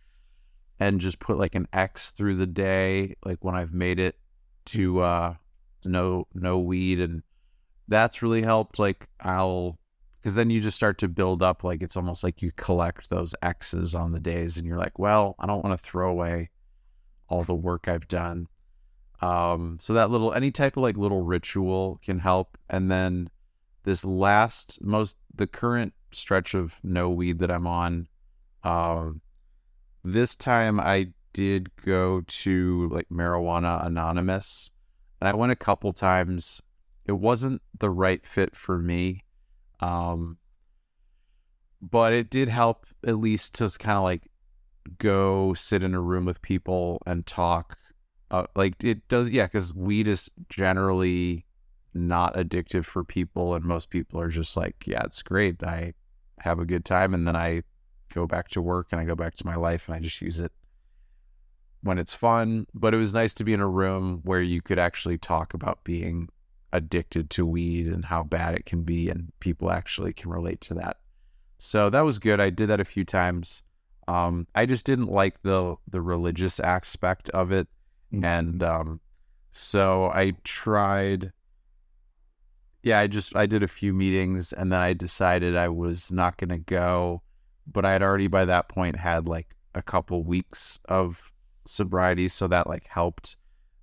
and 0.81 0.99
just 0.99 1.19
put 1.19 1.37
like 1.37 1.55
an 1.55 1.69
X 1.71 2.11
through 2.11 2.35
the 2.35 2.45
day, 2.45 3.15
like 3.23 3.41
when 3.41 3.55
I've 3.55 3.73
made 3.73 3.99
it 3.99 4.19
to 4.65 4.99
uh, 4.99 5.35
no 5.85 6.27
no 6.33 6.59
weed, 6.59 6.99
and 6.99 7.23
that's 7.87 8.21
really 8.21 8.41
helped. 8.41 8.79
Like 8.79 9.07
I'll 9.21 9.79
because 10.21 10.35
then 10.35 10.51
you 10.51 10.61
just 10.61 10.77
start 10.77 10.97
to 10.99 11.07
build 11.07 11.41
up 11.41 11.63
like 11.63 11.81
it's 11.81 11.97
almost 11.97 12.23
like 12.23 12.41
you 12.41 12.51
collect 12.55 13.09
those 13.09 13.33
x's 13.41 13.95
on 13.95 14.11
the 14.11 14.19
days 14.19 14.55
and 14.55 14.67
you're 14.67 14.77
like 14.77 14.99
well 14.99 15.35
i 15.39 15.47
don't 15.47 15.63
want 15.63 15.77
to 15.77 15.83
throw 15.83 16.09
away 16.09 16.49
all 17.31 17.43
the 17.43 17.55
work 17.55 17.87
i've 17.87 18.07
done. 18.07 18.47
Um 19.21 19.77
so 19.79 19.93
that 19.93 20.11
little 20.11 20.33
any 20.33 20.51
type 20.51 20.75
of 20.77 20.83
like 20.83 20.97
little 20.97 21.21
ritual 21.21 21.99
can 22.03 22.19
help. 22.19 22.57
And 22.69 22.91
then 22.91 23.29
this 23.83 24.03
last 24.03 24.83
most 24.83 25.17
the 25.33 25.47
current 25.47 25.93
stretch 26.11 26.53
of 26.53 26.75
no 26.83 27.09
weed 27.09 27.39
that 27.39 27.49
i'm 27.49 27.65
on 27.65 28.05
um 28.63 29.21
this 30.03 30.35
time 30.35 30.77
i 30.77 31.07
did 31.31 31.73
go 31.85 32.21
to 32.27 32.89
like 32.89 33.07
marijuana 33.09 33.83
anonymous 33.85 34.71
and 35.21 35.29
i 35.29 35.33
went 35.33 35.53
a 35.53 35.55
couple 35.55 35.93
times. 35.93 36.61
It 37.05 37.13
wasn't 37.13 37.61
the 37.79 37.89
right 37.89 38.25
fit 38.25 38.55
for 38.55 38.77
me 38.77 39.23
um, 39.81 40.37
but 41.81 42.13
it 42.13 42.29
did 42.29 42.49
help 42.49 42.85
at 43.05 43.17
least 43.17 43.55
to 43.55 43.69
kind 43.79 43.97
of 43.97 44.03
like 44.03 44.29
go 44.97 45.53
sit 45.53 45.83
in 45.83 45.93
a 45.93 46.01
room 46.01 46.25
with 46.25 46.41
people 46.41 47.01
and 47.05 47.25
talk. 47.25 47.77
Uh, 48.29 48.45
like 48.55 48.81
it 48.83 49.07
does, 49.07 49.29
yeah, 49.29 49.45
because 49.45 49.73
weed 49.73 50.07
is 50.07 50.29
generally 50.47 51.45
not 51.93 52.35
addictive 52.35 52.85
for 52.85 53.03
people, 53.03 53.53
and 53.55 53.65
most 53.65 53.89
people 53.89 54.21
are 54.21 54.29
just 54.29 54.55
like, 54.55 54.83
yeah, 54.85 55.01
it's 55.03 55.21
great. 55.21 55.61
I 55.63 55.93
have 56.39 56.59
a 56.59 56.65
good 56.65 56.85
time, 56.85 57.13
and 57.13 57.27
then 57.27 57.35
I 57.35 57.63
go 58.13 58.27
back 58.27 58.49
to 58.49 58.61
work 58.61 58.87
and 58.91 58.99
I 59.01 59.05
go 59.05 59.15
back 59.15 59.35
to 59.37 59.45
my 59.45 59.55
life, 59.55 59.87
and 59.87 59.95
I 59.95 59.99
just 59.99 60.21
use 60.21 60.39
it 60.39 60.51
when 61.81 61.97
it's 61.97 62.13
fun. 62.13 62.67
But 62.73 62.93
it 62.93 62.97
was 62.97 63.13
nice 63.13 63.33
to 63.35 63.43
be 63.43 63.53
in 63.53 63.59
a 63.59 63.67
room 63.67 64.21
where 64.23 64.41
you 64.41 64.61
could 64.61 64.79
actually 64.79 65.17
talk 65.17 65.53
about 65.53 65.83
being 65.83 66.29
addicted 66.73 67.29
to 67.31 67.45
weed 67.45 67.87
and 67.87 68.05
how 68.05 68.23
bad 68.23 68.55
it 68.55 68.65
can 68.65 68.83
be, 68.83 69.09
and 69.09 69.31
people 69.39 69.71
actually 69.71 70.13
can 70.13 70.29
relate 70.29 70.61
to 70.61 70.73
that. 70.75 70.97
So 71.57 71.89
that 71.89 72.01
was 72.01 72.19
good. 72.19 72.39
I 72.39 72.49
did 72.49 72.69
that 72.69 72.79
a 72.79 72.85
few 72.85 73.05
times. 73.05 73.63
Um, 74.07 74.47
I 74.55 74.65
just 74.65 74.85
didn't 74.85 75.11
like 75.11 75.41
the 75.43 75.75
the 75.87 76.01
religious 76.01 76.59
aspect 76.59 77.29
of 77.29 77.51
it, 77.51 77.67
mm-hmm. 78.13 78.25
and 78.25 78.63
um, 78.63 78.99
so 79.51 80.05
I 80.13 80.33
tried. 80.43 81.33
Yeah, 82.83 82.99
I 82.99 83.07
just 83.07 83.35
I 83.35 83.45
did 83.45 83.61
a 83.61 83.67
few 83.67 83.93
meetings, 83.93 84.53
and 84.53 84.71
then 84.71 84.81
I 84.81 84.93
decided 84.93 85.55
I 85.55 85.67
was 85.67 86.11
not 86.11 86.37
going 86.37 86.49
to 86.49 86.57
go. 86.57 87.21
But 87.67 87.85
I 87.85 87.93
had 87.93 88.01
already 88.01 88.27
by 88.27 88.45
that 88.45 88.69
point 88.69 88.97
had 88.97 89.27
like 89.27 89.55
a 89.75 89.83
couple 89.83 90.23
weeks 90.23 90.79
of 90.85 91.31
sobriety, 91.65 92.27
so 92.27 92.47
that 92.47 92.67
like 92.67 92.87
helped 92.87 93.37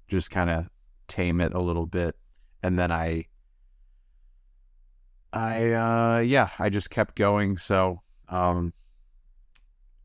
just 0.09 0.30
kind 0.30 0.50
of 0.50 0.68
tame 1.07 1.40
it 1.40 1.54
a 1.54 1.61
little 1.61 1.87
bit 1.87 2.16
and 2.62 2.79
then 2.79 2.91
I 2.91 3.27
I 5.33 5.73
uh 5.73 6.19
yeah, 6.21 6.50
I 6.59 6.69
just 6.69 6.91
kept 6.91 7.17
going 7.17 7.57
so 7.57 8.03
um 8.29 8.73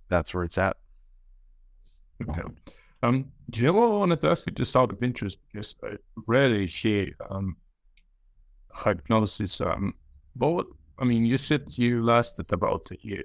that's 0.09 0.33
where 0.33 0.43
it's 0.43 0.57
at. 0.57 0.77
Okay. 2.21 2.41
Um 3.01 3.31
do 3.49 3.61
you 3.61 3.67
know 3.67 3.73
what 3.73 3.87
I 3.87 3.97
wanted 3.97 4.21
to 4.21 4.29
ask 4.29 4.45
you 4.45 4.53
just 4.53 4.75
out 4.75 4.91
of 4.91 5.01
interest 5.03 5.37
because 5.51 5.75
I 5.83 5.97
rarely 6.27 6.67
hear 6.67 7.13
um 7.29 7.57
hypnosis 8.83 9.61
um 9.61 9.93
but 10.35 10.49
what 10.49 10.67
I 10.99 11.05
mean 11.05 11.25
you 11.25 11.37
said 11.37 11.77
you 11.77 12.01
lasted 12.03 12.51
about 12.51 12.91
a 12.91 12.97
year. 13.01 13.23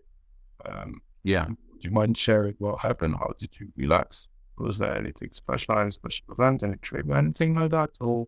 Um 0.64 1.00
yeah. 1.24 1.46
Do 1.46 1.88
you 1.88 1.90
mind 1.90 2.16
sharing 2.16 2.54
what 2.58 2.80
happened? 2.80 3.16
How 3.16 3.32
did 3.38 3.50
you 3.60 3.68
relax? 3.76 4.28
Was 4.56 4.78
there 4.78 4.96
anything 4.96 5.30
special, 5.32 5.78
any 5.78 5.92
special 5.92 6.26
event, 6.32 6.64
any 6.64 6.76
treatment, 6.78 7.18
anything 7.18 7.54
like 7.54 7.70
that? 7.70 7.90
Or 8.00 8.26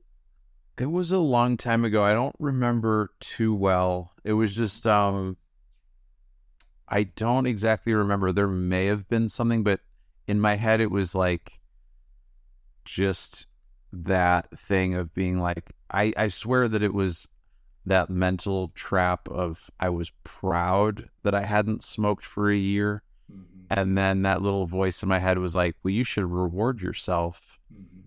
it 0.80 0.90
was 0.90 1.12
a 1.12 1.18
long 1.18 1.58
time 1.58 1.84
ago. 1.84 2.02
I 2.02 2.14
don't 2.14 2.34
remember 2.38 3.10
too 3.20 3.54
well. 3.54 4.12
It 4.24 4.32
was 4.32 4.56
just 4.56 4.86
um 4.86 5.36
I 6.88 7.04
don't 7.04 7.46
exactly 7.46 7.92
remember. 7.92 8.32
There 8.32 8.48
may 8.48 8.86
have 8.86 9.08
been 9.08 9.28
something, 9.28 9.62
but 9.62 9.80
in 10.26 10.40
my 10.40 10.56
head 10.56 10.80
it 10.80 10.90
was 10.90 11.14
like 11.14 11.60
just 12.84 13.46
that 13.92 14.58
thing 14.58 14.94
of 14.94 15.14
being 15.14 15.38
like 15.38 15.72
I, 15.90 16.14
I 16.16 16.28
swear 16.28 16.66
that 16.66 16.82
it 16.82 16.94
was 16.94 17.28
that 17.84 18.08
mental 18.08 18.68
trap 18.74 19.28
of 19.28 19.70
I 19.78 19.90
was 19.90 20.12
proud 20.24 21.10
that 21.24 21.34
I 21.34 21.42
hadn't 21.42 21.82
smoked 21.82 22.24
for 22.24 22.50
a 22.50 22.56
year. 22.56 23.02
Mm-hmm. 23.30 23.66
And 23.68 23.98
then 23.98 24.22
that 24.22 24.40
little 24.40 24.66
voice 24.66 25.02
in 25.02 25.10
my 25.10 25.18
head 25.18 25.38
was 25.38 25.54
like, 25.54 25.76
Well, 25.82 25.92
you 25.92 26.04
should 26.04 26.24
reward 26.24 26.80
yourself 26.80 27.58
mm-hmm. 27.70 28.00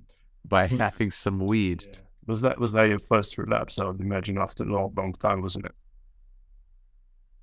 by 0.44 0.68
having 0.80 1.12
some 1.12 1.46
weed. 1.46 1.84
Yeah. 1.86 2.00
Was 2.28 2.42
that 2.42 2.60
was 2.60 2.72
that 2.72 2.84
your 2.84 3.00
first 3.00 3.38
relapse? 3.38 3.80
I 3.80 3.86
would 3.86 4.00
imagine 4.00 4.38
after 4.38 4.64
a 4.64 4.68
long, 4.68 4.94
long 4.96 5.14
time, 5.14 5.42
wasn't 5.42 5.66
it? 5.66 5.74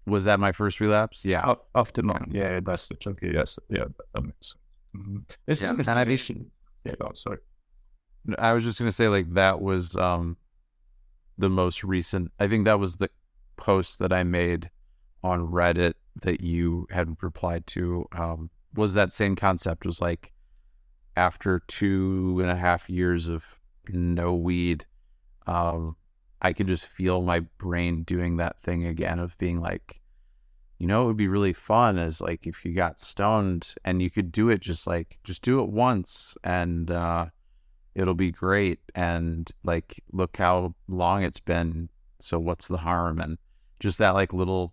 Was 0.06 0.25
that 0.25 0.40
my 0.40 0.52
first 0.52 0.80
relapse? 0.80 1.25
Yeah. 1.25 1.54
after 1.75 2.02
long, 2.02 2.28
yeah, 2.30 2.54
yeah 2.54 2.60
that's 2.60 2.88
the 2.88 2.94
chunky. 2.94 3.30
Yes, 3.34 3.58
yeah, 3.68 3.84
that 4.14 4.25
makes 4.25 4.52
sense. 4.52 4.56
Mm-hmm. 4.96 5.18
It's 5.46 5.62
yeah, 5.62 5.68
kind 5.68 6.10
of 6.10 6.20
Yeah, 6.84 6.92
oh, 7.00 7.12
sorry. 7.14 7.38
I 8.38 8.52
was 8.52 8.64
just 8.64 8.78
gonna 8.78 8.92
say 8.92 9.08
like 9.08 9.34
that 9.34 9.60
was 9.60 9.96
um 9.96 10.37
the 11.38 11.50
most 11.50 11.84
recent. 11.84 12.32
I 12.38 12.49
think 12.49 12.64
that 12.64 12.80
was 12.80 12.96
the 12.96 13.10
post 13.56 13.99
that 13.99 14.12
I 14.12 14.25
made 14.25 14.70
on 15.22 15.49
Reddit 15.49 15.94
that 16.22 16.40
you 16.40 16.87
had 16.90 17.16
replied 17.22 17.66
to. 17.68 18.06
Um, 18.12 18.50
was 18.75 18.94
that 18.94 19.12
same 19.12 19.37
concept? 19.37 19.87
Was 19.87 20.00
like 20.00 20.32
after 21.16 21.60
two 21.66 22.38
and 22.40 22.50
a 22.50 22.56
half 22.56 22.88
years 22.88 23.28
of 23.28 23.59
no 23.94 24.35
weed, 24.35 24.87
um, 25.47 25.97
I 26.42 26.52
could 26.52 26.66
just 26.66 26.87
feel 26.87 27.23
my 27.23 27.40
brain 27.59 28.02
doing 28.02 28.37
that 28.38 28.59
thing 28.59 28.87
again 28.87 29.18
of 29.18 29.37
being 29.38 29.61
like, 29.61 30.00
you 30.78 30.87
know, 30.87 31.02
it 31.02 31.06
would 31.06 31.16
be 31.16 31.28
really 31.28 31.52
fun 31.52 31.99
as 31.99 32.20
like 32.20 32.47
if 32.47 32.64
you 32.64 32.73
got 32.73 32.99
stoned 32.99 33.75
and 33.85 34.00
you 34.00 34.11
could 34.11 34.32
do 34.32 34.49
it 34.49 34.61
just 34.61 34.87
like 34.87 35.18
just 35.25 35.42
do 35.42 35.61
it 35.61 35.68
once 35.68 36.35
and 36.42 36.90
uh, 36.90 37.26
it'll 37.94 38.14
be 38.14 38.30
great. 38.30 38.80
And 38.94 39.50
like, 39.62 40.02
look 40.12 40.38
how 40.38 40.75
long 40.88 41.23
it's 41.23 41.40
been. 41.40 41.90
So 42.18 42.38
what's 42.38 42.68
the 42.68 42.78
harm? 42.78 43.20
And 43.20 43.37
just 43.78 43.99
that 43.99 44.14
like 44.14 44.32
little 44.32 44.73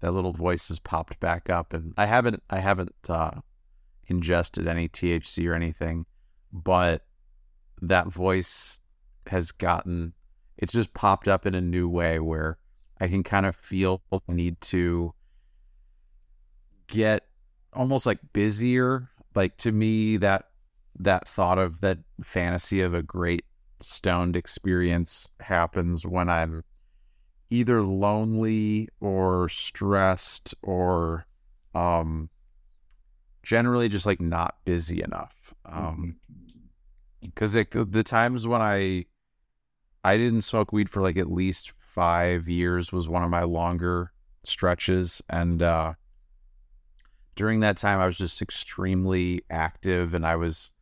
that 0.00 0.12
little 0.12 0.32
voice 0.32 0.68
has 0.68 0.78
popped 0.78 1.18
back 1.18 1.48
up. 1.48 1.72
And 1.72 1.94
I 1.96 2.04
haven't 2.04 2.42
I 2.50 2.58
haven't 2.58 2.94
uh, 3.08 3.40
ingested 4.06 4.66
any 4.66 4.88
THC 4.88 5.48
or 5.48 5.54
anything, 5.54 6.04
but 6.52 7.06
that 7.82 8.08
voice 8.08 8.80
has 9.26 9.52
gotten 9.52 10.12
it's 10.58 10.72
just 10.72 10.92
popped 10.92 11.28
up 11.28 11.46
in 11.46 11.54
a 11.54 11.60
new 11.60 11.88
way 11.88 12.18
where 12.18 12.58
I 13.00 13.06
can 13.08 13.22
kind 13.22 13.46
of 13.46 13.54
feel 13.54 14.02
need 14.26 14.60
to 14.62 15.14
get 16.88 17.24
almost 17.72 18.06
like 18.06 18.18
busier. 18.32 19.08
Like 19.34 19.56
to 19.58 19.70
me, 19.70 20.16
that 20.16 20.46
that 20.98 21.28
thought 21.28 21.58
of 21.58 21.80
that 21.80 21.98
fantasy 22.24 22.80
of 22.80 22.92
a 22.92 23.02
great 23.02 23.44
stoned 23.80 24.34
experience 24.34 25.28
happens 25.38 26.04
when 26.04 26.28
I'm 26.28 26.64
either 27.50 27.82
lonely 27.82 28.88
or 29.00 29.48
stressed 29.48 30.54
or 30.62 31.24
um 31.74 32.28
generally 33.44 33.88
just 33.88 34.06
like 34.06 34.20
not 34.20 34.56
busy 34.64 35.02
enough. 35.02 35.54
Um 35.64 36.16
because 37.20 37.52
the 37.52 38.02
times 38.04 38.46
when 38.46 38.60
I 38.60 39.06
I 40.04 40.16
didn't 40.16 40.42
smoke 40.42 40.72
weed 40.72 40.88
for 40.88 41.02
like 41.02 41.16
at 41.16 41.30
least 41.30 41.72
five 41.78 42.48
years 42.48 42.92
was 42.92 43.08
one 43.08 43.24
of 43.24 43.30
my 43.30 43.42
longer 43.42 44.12
stretches, 44.44 45.22
and 45.28 45.62
uh, 45.62 45.94
during 47.34 47.60
that 47.60 47.76
time 47.76 48.00
I 48.00 48.06
was 48.06 48.18
just 48.18 48.40
extremely 48.40 49.42
active, 49.50 50.14
and 50.14 50.26
I 50.26 50.36
was 50.36 50.72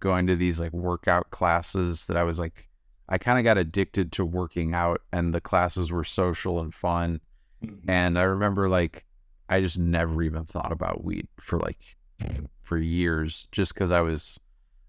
going 0.00 0.26
to 0.28 0.36
these 0.36 0.60
like 0.60 0.72
workout 0.72 1.30
classes 1.30 2.06
that 2.06 2.16
I 2.16 2.22
was 2.22 2.38
like 2.38 2.68
I 3.08 3.18
kind 3.18 3.38
of 3.38 3.44
got 3.44 3.58
addicted 3.58 4.12
to 4.12 4.24
working 4.24 4.74
out, 4.74 5.00
and 5.12 5.32
the 5.32 5.40
classes 5.40 5.90
were 5.90 6.04
social 6.04 6.60
and 6.60 6.74
fun, 6.74 7.20
mm-hmm. 7.64 7.88
and 7.90 8.18
I 8.18 8.22
remember 8.22 8.68
like 8.68 9.06
I 9.48 9.60
just 9.60 9.78
never 9.78 10.22
even 10.22 10.44
thought 10.44 10.72
about 10.72 11.04
weed 11.04 11.28
for 11.38 11.58
like 11.58 11.96
for 12.62 12.76
years, 12.76 13.48
just 13.50 13.72
because 13.72 13.90
I 13.90 14.02
was 14.02 14.38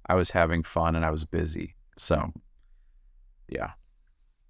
I 0.09 0.15
was 0.15 0.31
having 0.31 0.63
fun 0.63 0.95
and 0.95 1.05
I 1.05 1.11
was 1.11 1.23
busy. 1.23 1.75
So, 1.97 2.33
yeah. 3.47 3.71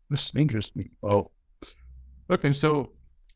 This 0.09 0.31
interesting. 0.35 0.89
Oh, 1.03 1.29
okay. 2.31 2.53
So, 2.53 2.93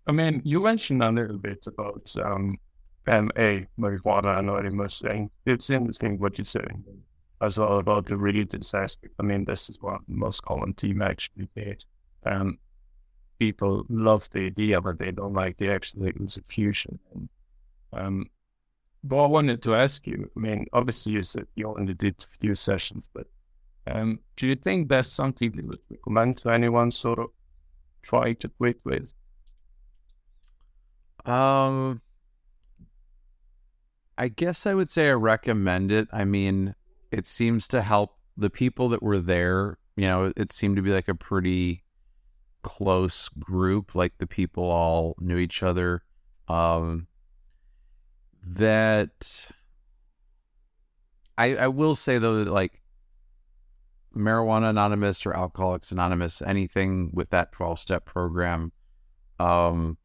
I 0.07 0.11
mean, 0.13 0.41
you 0.43 0.61
mentioned 0.61 1.03
a 1.03 1.11
little 1.11 1.37
bit 1.37 1.67
about 1.67 2.11
um, 2.23 2.57
MA, 3.05 3.65
marijuana 3.77 4.39
anonymous, 4.39 5.01
and 5.01 5.29
it's 5.45 5.69
interesting 5.69 6.17
what 6.17 6.37
you're 6.37 6.45
saying 6.45 6.83
as 7.41 7.59
well 7.59 7.79
about 7.79 8.05
the 8.05 8.17
religious 8.17 8.73
aspect. 8.73 9.13
I 9.19 9.23
mean, 9.23 9.43
this 9.45 9.69
is 9.69 9.77
what 9.81 9.99
most 10.07 10.43
common 10.43 10.73
team 10.73 11.01
actually 11.01 11.49
did. 11.55 11.83
Um, 12.25 12.57
people 13.37 13.85
love 13.89 14.29
the 14.31 14.45
idea, 14.45 14.79
but 14.79 14.97
they 14.97 15.11
don't 15.11 15.33
like 15.33 15.57
the 15.57 15.69
actual 15.69 16.05
execution. 16.07 16.99
Um, 17.91 18.29
but 19.03 19.23
I 19.23 19.27
wanted 19.27 19.61
to 19.63 19.75
ask 19.75 20.07
you, 20.07 20.29
I 20.35 20.39
mean, 20.39 20.65
obviously 20.73 21.13
you 21.13 21.23
said 21.23 21.47
you 21.55 21.67
only 21.67 21.93
did 21.93 22.15
a 22.23 22.37
few 22.39 22.55
sessions, 22.55 23.09
but 23.13 23.27
um, 23.85 24.19
do 24.37 24.47
you 24.47 24.55
think 24.55 24.87
that's 24.87 25.09
something 25.11 25.53
you 25.53 25.67
would 25.67 25.79
recommend 25.89 26.37
to 26.37 26.49
anyone 26.49 26.89
sort 26.89 27.19
of 27.19 27.27
trying 28.01 28.37
to 28.37 28.49
quit 28.49 28.79
with? 28.85 29.13
Um, 31.25 32.01
I 34.17 34.29
guess 34.29 34.65
I 34.65 34.73
would 34.73 34.89
say 34.89 35.09
I 35.09 35.13
recommend 35.13 35.91
it. 35.91 36.07
I 36.13 36.23
mean, 36.23 36.75
it 37.11 37.27
seems 37.27 37.67
to 37.69 37.81
help 37.81 38.17
the 38.37 38.49
people 38.49 38.89
that 38.89 39.03
were 39.03 39.19
there. 39.19 39.77
You 39.95 40.07
know, 40.07 40.33
it 40.35 40.51
seemed 40.51 40.77
to 40.77 40.81
be 40.81 40.91
like 40.91 41.07
a 41.07 41.15
pretty 41.15 41.83
close 42.61 43.29
group. 43.29 43.95
Like 43.95 44.13
the 44.17 44.27
people 44.27 44.63
all 44.63 45.15
knew 45.19 45.37
each 45.37 45.61
other. 45.61 46.03
Um, 46.47 47.07
that 48.45 49.47
I 51.37 51.55
I 51.55 51.67
will 51.67 51.95
say 51.95 52.17
though 52.17 52.43
that 52.43 52.51
like 52.51 52.81
marijuana 54.15 54.69
anonymous 54.69 55.25
or 55.25 55.35
alcoholics 55.35 55.91
anonymous 55.91 56.41
anything 56.41 57.09
with 57.13 57.31
that 57.31 57.51
12 57.51 57.79
step 57.79 58.05
program 58.05 58.71
um 59.39 59.97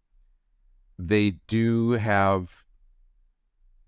they 0.98 1.32
do 1.46 1.90
have 1.92 2.64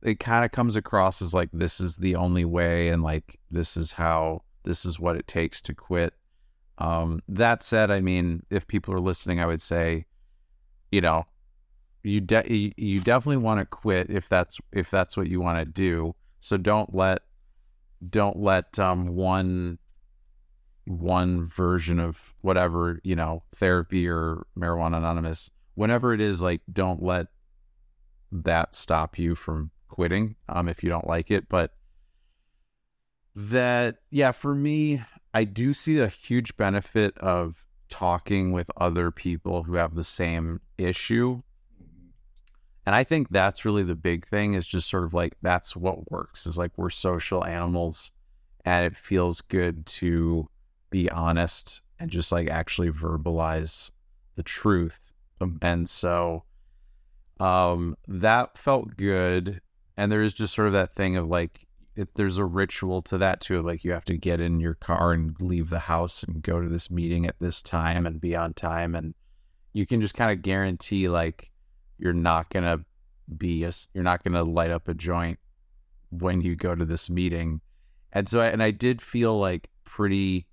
it 0.03 0.21
kind 0.21 0.45
of 0.45 0.51
comes 0.51 0.77
across 0.77 1.23
as 1.23 1.33
like 1.33 1.49
this 1.53 1.81
is 1.81 1.97
the 1.97 2.17
only 2.17 2.45
way 2.45 2.89
and 2.89 3.03
like 3.03 3.39
this 3.51 3.77
is 3.77 3.93
how 3.93 4.43
this 4.65 4.85
is 4.85 5.01
what 5.01 5.17
it 5.17 5.27
takes 5.27 5.61
to 5.63 5.75
quit. 5.75 6.15
Um 6.79 7.21
that 7.29 7.63
said 7.63 7.91
i 7.91 8.01
mean 8.01 8.45
if 8.51 8.67
people 8.67 8.95
are 8.95 9.01
listening 9.01 9.41
i 9.41 9.47
would 9.47 9.61
say 9.61 10.07
you 10.91 11.01
know 11.01 11.27
you 12.03 12.21
de- 12.21 12.73
you 12.77 13.01
definitely 13.01 13.39
want 13.39 13.61
to 13.61 13.67
quit 13.67 14.11
if 14.11 14.29
that's 14.29 14.59
if 14.73 14.91
that's 14.91 15.17
what 15.17 15.29
you 15.29 15.41
want 15.41 15.59
to 15.59 15.65
do. 15.65 16.15
So 16.41 16.57
don't 16.57 16.95
let 16.95 17.23
don't 18.09 18.39
let 18.39 18.79
um 18.79 19.07
one 19.15 19.79
one 20.87 21.47
version 21.47 22.01
of 22.01 22.35
whatever 22.41 23.01
you 23.05 23.15
know 23.15 23.43
therapy 23.55 24.09
or 24.09 24.47
marijuana 24.59 24.97
anonymous 24.97 25.51
whenever 25.75 26.13
it 26.13 26.21
is 26.21 26.41
like 26.41 26.63
don't 26.73 27.03
let 27.03 27.27
that 28.33 28.75
stop 28.75 29.19
you 29.19 29.35
from 29.35 29.71
quitting 29.89 30.35
um 30.49 30.69
if 30.69 30.83
you 30.83 30.89
don't 30.89 31.07
like 31.07 31.31
it 31.31 31.49
but 31.49 31.75
that 33.37 33.99
yeah 34.11 34.33
for 34.33 34.55
me 34.55 35.01
i 35.35 35.45
do 35.45 35.73
see 35.73 36.01
a 36.01 36.09
huge 36.09 36.57
benefit 36.57 37.17
of 37.19 37.67
talking 37.89 38.51
with 38.51 38.71
other 38.77 39.11
people 39.11 39.65
who 39.65 39.75
have 39.75 39.95
the 39.95 40.05
same 40.05 40.61
issue 40.79 41.43
and 42.87 42.95
I 42.95 43.05
think 43.05 43.29
that's 43.31 43.65
really 43.65 43.83
the 43.83 43.95
big 43.95 44.27
thing 44.27 44.55
is 44.55 44.67
just 44.67 44.89
sort 44.89 45.05
of 45.05 45.15
like 45.15 45.35
that's 45.43 45.77
what 45.77 46.11
works 46.11 46.47
is 46.47 46.57
like 46.57 46.73
we're 46.77 46.91
social 46.91 47.45
animals 47.45 48.11
and 48.65 48.85
it 48.85 48.97
feels 48.97 49.41
good 49.41 49.87
to 49.87 50.49
be 50.91 51.11
honest 51.11 51.83
and 51.99 52.11
just 52.11 52.33
like 52.33 52.49
actually 52.49 52.91
verbalize 52.91 53.91
the 54.37 54.43
truth. 54.43 55.13
Um, 55.41 55.59
and 55.63 55.89
so 55.89 56.45
um 57.39 57.97
that 58.07 58.59
felt 58.59 58.97
good 58.97 59.61
and 59.97 60.13
there 60.13 60.23
is 60.23 60.35
just 60.35 60.55
sort 60.55 60.67
of 60.67 60.75
that 60.75 60.93
thing 60.93 61.17
of 61.17 61.27
like 61.29 61.67
if 61.97 62.13
there's 62.15 62.39
a 62.39 62.45
ritual 62.45 63.03
to 63.03 63.19
that 63.19 63.41
too 63.41 63.63
like 63.63 63.83
you 63.85 63.93
have 63.93 64.05
to 64.05 64.17
get 64.17 64.41
in 64.41 64.61
your 64.61 64.75
car 64.75 65.13
and 65.13 65.41
leave 65.41 65.71
the 65.71 65.79
house 65.79 66.23
and 66.23 66.43
go 66.43 66.61
to 66.61 66.69
this 66.69 66.91
meeting 66.91 67.27
at 67.27 67.37
this 67.41 67.63
time 67.63 68.07
and 68.07 68.21
be 68.21 68.37
on 68.37 68.53
time 68.53 68.95
and 68.95 69.15
you 69.73 69.87
can 69.87 70.01
just 70.01 70.15
kind 70.15 70.31
of 70.31 70.43
guarantee 70.43 71.09
like 71.09 71.50
you're 72.01 72.13
not 72.13 72.51
going 72.51 72.65
to 72.65 72.85
be 73.37 73.65
a, 73.65 73.73
you're 73.95 74.05
not 74.05 74.25
going 74.25 74.35
to 74.35 74.43
light 74.43 74.71
up 74.71 74.89
a 74.89 74.95
joint 74.95 75.39
when 76.11 76.41
you 76.41 76.57
go 76.57 76.75
to 76.75 76.85
this 76.85 77.09
meeting. 77.09 77.61
And 78.13 78.29
so, 78.29 78.41
I, 78.41 78.47
and 78.47 78.63
I 78.63 78.71
did 78.73 79.01
feel 79.01 79.39
like 79.39 79.69
pretty, 79.85 80.47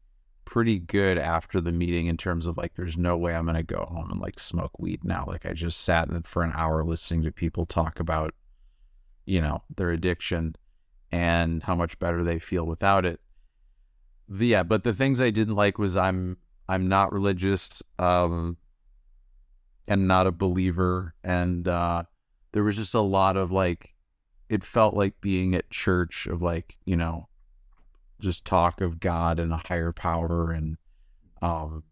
pretty 0.46 0.78
good 0.78 1.18
after 1.18 1.60
the 1.60 1.72
meeting 1.72 2.08
in 2.08 2.18
terms 2.18 2.46
of 2.46 2.58
like, 2.58 2.76
there's 2.76 2.98
no 2.98 3.18
way 3.18 3.34
I'm 3.34 3.46
going 3.46 3.56
to 3.56 3.64
go 3.64 3.88
home 3.90 4.12
and 4.12 4.20
like 4.20 4.40
smoke 4.40 4.78
weed 4.78 5.04
now. 5.04 5.26
Like 5.28 5.46
I 5.46 5.54
just 5.54 5.82
sat 5.82 6.10
in 6.10 6.22
for 6.24 6.44
an 6.44 6.52
hour 6.54 6.84
listening 6.84 7.24
to 7.24 7.32
people 7.32 7.66
talk 7.66 8.00
about, 8.00 8.34
you 9.26 9.42
know, 9.42 9.64
their 9.76 9.90
addiction 9.90 10.56
and 11.12 11.64
how 11.64 11.76
much 11.76 11.98
better 12.00 12.24
they 12.24 12.40
feel 12.40 12.66
without 12.66 13.06
it. 13.06 13.20
The, 14.30 14.48
yeah, 14.48 14.64
but 14.64 14.84
the 14.84 14.94
things 14.94 15.20
I 15.20 15.32
didn't 15.32 15.56
like 15.56 15.80
was 15.80 15.96
I'm, 15.98 16.38
I'm 16.70 16.88
not 16.88 17.14
religious. 17.14 17.82
Um, 17.98 18.58
and 19.88 20.08
not 20.08 20.28
a 20.28 20.32
believer 20.32 21.14
and 21.24 21.68
uh 21.68 22.04
there 22.52 22.64
was 22.64 22.76
just 22.76 22.94
a 22.94 23.02
lot 23.02 23.38
of 23.38 23.52
like 23.52 23.94
it 24.50 24.64
felt 24.64 24.94
like 24.94 25.20
being 25.22 25.54
at 25.56 25.70
church 25.70 26.28
of 26.28 26.42
like 26.42 26.78
you 26.86 26.96
know 26.96 27.28
just 28.20 28.46
talk 28.46 28.82
of 28.82 29.00
god 29.00 29.40
and 29.40 29.52
a 29.52 29.62
higher 29.68 29.92
power 29.92 30.52
and 30.52 30.78
um 31.42 31.84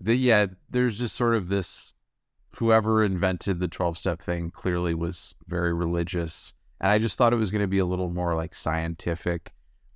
the 0.00 0.14
yeah 0.14 0.46
there's 0.68 0.98
just 0.98 1.14
sort 1.14 1.34
of 1.34 1.48
this 1.48 1.94
whoever 2.56 3.02
invented 3.02 3.60
the 3.60 3.68
12 3.68 3.96
step 3.96 4.20
thing 4.20 4.50
clearly 4.50 4.94
was 4.94 5.34
very 5.46 5.72
religious 5.72 6.54
and 6.80 6.90
i 6.90 6.98
just 6.98 7.16
thought 7.16 7.32
it 7.32 7.36
was 7.36 7.50
going 7.50 7.62
to 7.62 7.68
be 7.68 7.78
a 7.78 7.86
little 7.86 8.10
more 8.10 8.34
like 8.34 8.54
scientific 8.54 9.52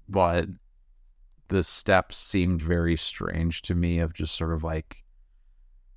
but 0.09 0.47
the 1.49 1.63
steps 1.63 2.17
seemed 2.17 2.63
very 2.63 2.97
strange 2.97 3.63
to 3.63 3.75
me 3.75 3.99
of 3.99 4.13
just 4.13 4.35
sort 4.35 4.53
of 4.53 4.63
like 4.63 5.05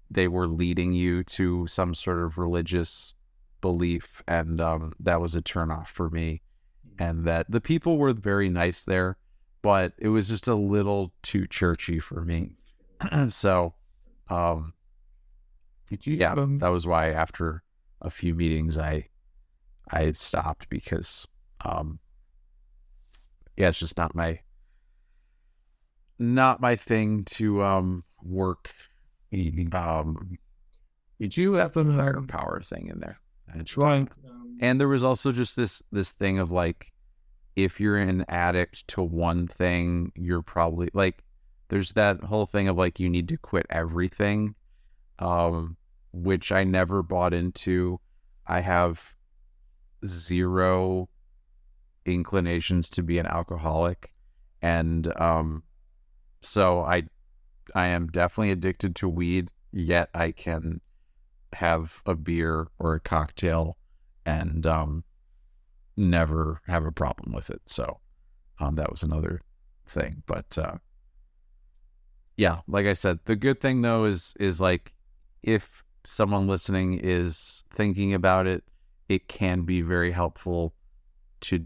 they 0.09 0.27
were 0.27 0.47
leading 0.47 0.93
you 0.93 1.23
to 1.23 1.67
some 1.67 1.93
sort 1.93 2.19
of 2.19 2.37
religious 2.37 3.13
belief 3.61 4.23
and 4.27 4.59
um, 4.61 4.93
that 4.99 5.21
was 5.21 5.35
a 5.35 5.41
turnoff 5.41 5.87
for 5.87 6.09
me 6.09 6.41
mm. 6.87 7.05
and 7.05 7.25
that 7.25 7.49
the 7.49 7.61
people 7.61 7.97
were 7.97 8.13
very 8.13 8.49
nice 8.49 8.83
there 8.83 9.17
but 9.61 9.93
it 9.97 10.09
was 10.09 10.29
just 10.29 10.47
a 10.47 10.55
little 10.55 11.13
too 11.21 11.45
churchy 11.45 11.99
for 11.99 12.23
me 12.23 12.55
so 13.29 13.73
um 14.29 14.73
yeah 16.03 16.35
that 16.35 16.69
was 16.69 16.85
why 16.85 17.09
after 17.09 17.63
a 18.01 18.09
few 18.09 18.33
meetings 18.33 18.77
i 18.77 19.05
i 19.89 20.03
had 20.03 20.15
stopped 20.15 20.69
because 20.69 21.27
um 21.65 21.99
yeah 23.57 23.67
it's 23.67 23.79
just 23.79 23.97
not 23.97 24.15
my 24.15 24.39
not 26.17 26.61
my 26.61 26.75
thing 26.75 27.23
to 27.23 27.63
um 27.63 28.03
work 28.21 28.71
um, 29.73 30.37
did 31.19 31.35
you 31.37 31.53
have 31.53 31.75
a 31.77 31.83
higher 31.83 32.21
power 32.27 32.61
thing 32.63 32.87
in 32.87 32.99
there? 32.99 33.19
That's 33.53 33.77
right. 33.77 34.07
And 34.61 34.79
there 34.79 34.87
was 34.87 35.03
also 35.03 35.31
just 35.31 35.55
this 35.55 35.81
this 35.91 36.11
thing 36.11 36.39
of 36.39 36.51
like, 36.51 36.91
if 37.55 37.79
you're 37.79 37.97
an 37.97 38.25
addict 38.29 38.87
to 38.89 39.01
one 39.01 39.47
thing, 39.47 40.11
you're 40.15 40.41
probably 40.41 40.89
like, 40.93 41.23
there's 41.69 41.93
that 41.93 42.23
whole 42.23 42.45
thing 42.45 42.67
of 42.67 42.77
like 42.77 42.99
you 42.99 43.09
need 43.09 43.27
to 43.29 43.37
quit 43.37 43.65
everything, 43.69 44.55
um, 45.19 45.77
which 46.11 46.51
I 46.51 46.63
never 46.63 47.03
bought 47.03 47.33
into. 47.33 47.99
I 48.47 48.61
have 48.61 49.13
zero 50.05 51.09
inclinations 52.05 52.89
to 52.89 53.03
be 53.03 53.19
an 53.19 53.27
alcoholic, 53.27 54.11
and 54.61 55.11
um, 55.19 55.63
so 56.41 56.81
I 56.81 57.03
I 57.75 57.87
am 57.87 58.07
definitely 58.07 58.51
addicted 58.51 58.95
to 58.97 59.09
weed, 59.09 59.51
yet 59.71 60.09
I 60.13 60.31
can 60.31 60.81
have 61.53 62.01
a 62.05 62.15
beer 62.15 62.67
or 62.77 62.95
a 62.95 62.99
cocktail 62.99 63.77
and 64.25 64.65
um, 64.65 65.03
never 65.97 66.61
have 66.67 66.85
a 66.85 66.91
problem 66.91 67.33
with 67.33 67.49
it. 67.49 67.61
So 67.65 67.99
um, 68.59 68.75
that 68.75 68.89
was 68.91 69.03
another 69.03 69.41
thing. 69.87 70.23
But 70.25 70.57
uh, 70.57 70.75
yeah, 72.37 72.59
like 72.67 72.85
I 72.85 72.93
said, 72.93 73.19
the 73.25 73.35
good 73.35 73.59
thing 73.59 73.81
though 73.81 74.05
is 74.05 74.33
is 74.39 74.61
like 74.61 74.93
if 75.43 75.83
someone 76.05 76.47
listening 76.47 76.99
is 76.99 77.63
thinking 77.71 78.13
about 78.13 78.47
it, 78.47 78.63
it 79.07 79.27
can 79.27 79.61
be 79.63 79.81
very 79.81 80.11
helpful 80.11 80.73
to 81.41 81.65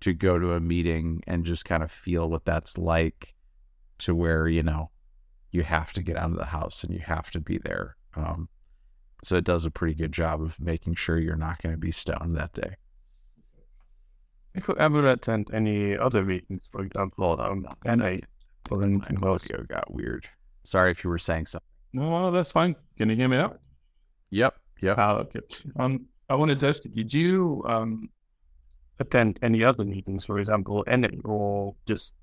to 0.00 0.12
go 0.12 0.38
to 0.38 0.54
a 0.54 0.60
meeting 0.60 1.22
and 1.26 1.44
just 1.44 1.64
kind 1.64 1.82
of 1.82 1.90
feel 1.90 2.28
what 2.28 2.44
that's 2.44 2.78
like 2.78 3.34
to 3.98 4.14
where 4.14 4.48
you 4.48 4.62
know 4.62 4.90
you 5.50 5.62
have 5.62 5.92
to 5.94 6.02
get 6.02 6.16
out 6.16 6.30
of 6.30 6.36
the 6.36 6.46
house 6.46 6.84
and 6.84 6.92
you 6.92 7.00
have 7.00 7.30
to 7.32 7.40
be 7.40 7.58
there. 7.58 7.96
Um, 8.14 8.48
so 9.22 9.36
it 9.36 9.44
does 9.44 9.64
a 9.64 9.70
pretty 9.70 9.94
good 9.94 10.12
job 10.12 10.40
of 10.40 10.58
making 10.60 10.94
sure 10.94 11.18
you're 11.18 11.36
not 11.36 11.62
going 11.62 11.74
to 11.74 11.78
be 11.78 11.92
stoned 11.92 12.34
that 12.36 12.52
day. 12.52 12.76
If 14.54 14.66
you 14.66 14.76
ever 14.78 15.06
attend 15.08 15.50
any 15.52 15.96
other 15.96 16.24
meetings 16.24 16.68
for 16.70 16.82
example 16.82 17.40
um, 17.40 17.66
and 17.84 18.02
I 18.02 18.20
or 18.70 18.82
anything 18.82 19.18
else 19.24 19.46
got 19.68 19.92
weird. 19.92 20.26
Sorry 20.64 20.90
if 20.90 21.04
you 21.04 21.10
were 21.10 21.18
saying 21.18 21.46
something. 21.46 21.66
No 21.92 22.30
that's 22.30 22.52
fine. 22.52 22.76
Can 22.96 23.10
you 23.10 23.16
hear 23.16 23.28
me 23.28 23.36
now? 23.36 23.54
Yep 24.30 24.54
yep. 24.80 24.98
Uh, 24.98 25.24
okay. 25.24 25.40
um, 25.78 26.06
I 26.28 26.34
wanted 26.34 26.60
to 26.60 26.68
ask 26.68 26.84
you, 26.84 26.90
did 26.90 27.12
you 27.12 27.62
um, 27.66 28.08
attend 28.98 29.38
any 29.42 29.64
other 29.64 29.84
meetings, 29.84 30.24
for 30.24 30.38
example, 30.38 30.84
any 30.86 31.18
or 31.24 31.74
just 31.86 32.14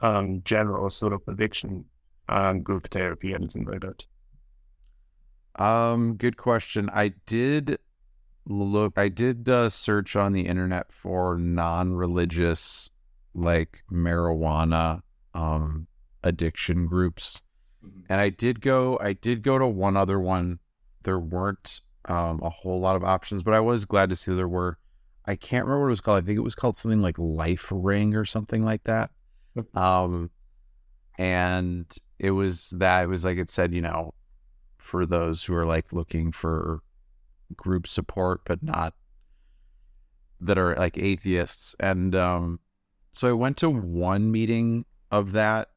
um, 0.00 0.42
general 0.44 0.90
sort 0.90 1.12
of 1.12 1.22
addiction 1.28 1.84
um, 2.28 2.62
group 2.62 2.88
therapy, 2.90 3.34
anything 3.34 3.64
like 3.64 3.80
that? 3.80 4.06
Um, 5.62 6.14
good 6.14 6.36
question. 6.36 6.90
I 6.92 7.14
did 7.26 7.78
look. 8.46 8.94
I 8.96 9.08
did 9.08 9.48
uh, 9.48 9.68
search 9.68 10.16
on 10.16 10.32
the 10.32 10.46
internet 10.46 10.92
for 10.92 11.36
non-religious, 11.38 12.90
like 13.34 13.82
marijuana, 13.90 15.02
um, 15.34 15.86
addiction 16.22 16.86
groups, 16.86 17.42
mm-hmm. 17.84 18.00
and 18.08 18.20
I 18.20 18.30
did 18.30 18.60
go. 18.60 18.98
I 19.00 19.12
did 19.12 19.42
go 19.42 19.58
to 19.58 19.66
one 19.66 19.96
other 19.96 20.18
one. 20.18 20.58
There 21.02 21.18
weren't 21.18 21.80
um, 22.06 22.40
a 22.42 22.50
whole 22.50 22.80
lot 22.80 22.96
of 22.96 23.04
options, 23.04 23.42
but 23.42 23.54
I 23.54 23.60
was 23.60 23.84
glad 23.84 24.08
to 24.10 24.16
see 24.16 24.34
there 24.34 24.48
were 24.48 24.78
I 25.24 25.36
can't 25.36 25.64
remember 25.64 25.82
what 25.82 25.88
it 25.88 25.90
was 25.90 26.00
called. 26.00 26.22
I 26.22 26.26
think 26.26 26.38
it 26.38 26.42
was 26.42 26.54
called 26.54 26.76
something 26.76 27.00
like 27.00 27.16
LifeRing 27.16 28.16
or 28.16 28.24
something 28.24 28.64
like 28.64 28.84
that. 28.84 29.10
Um, 29.74 30.30
and 31.18 31.86
it 32.18 32.30
was 32.30 32.70
that 32.76 33.04
it 33.04 33.06
was 33.06 33.24
like 33.24 33.38
it 33.38 33.50
said, 33.50 33.74
you 33.74 33.80
know, 33.80 34.14
for 34.78 35.06
those 35.06 35.44
who 35.44 35.54
are 35.54 35.66
like 35.66 35.92
looking 35.92 36.32
for 36.32 36.82
group 37.56 37.86
support, 37.86 38.42
but 38.44 38.62
not 38.62 38.94
that 40.40 40.58
are 40.58 40.74
like 40.76 40.98
atheists. 40.98 41.74
And 41.78 42.14
um, 42.14 42.60
so 43.12 43.28
I 43.28 43.32
went 43.32 43.56
to 43.58 43.70
one 43.70 44.30
meeting 44.30 44.84
of 45.10 45.32
that, 45.32 45.68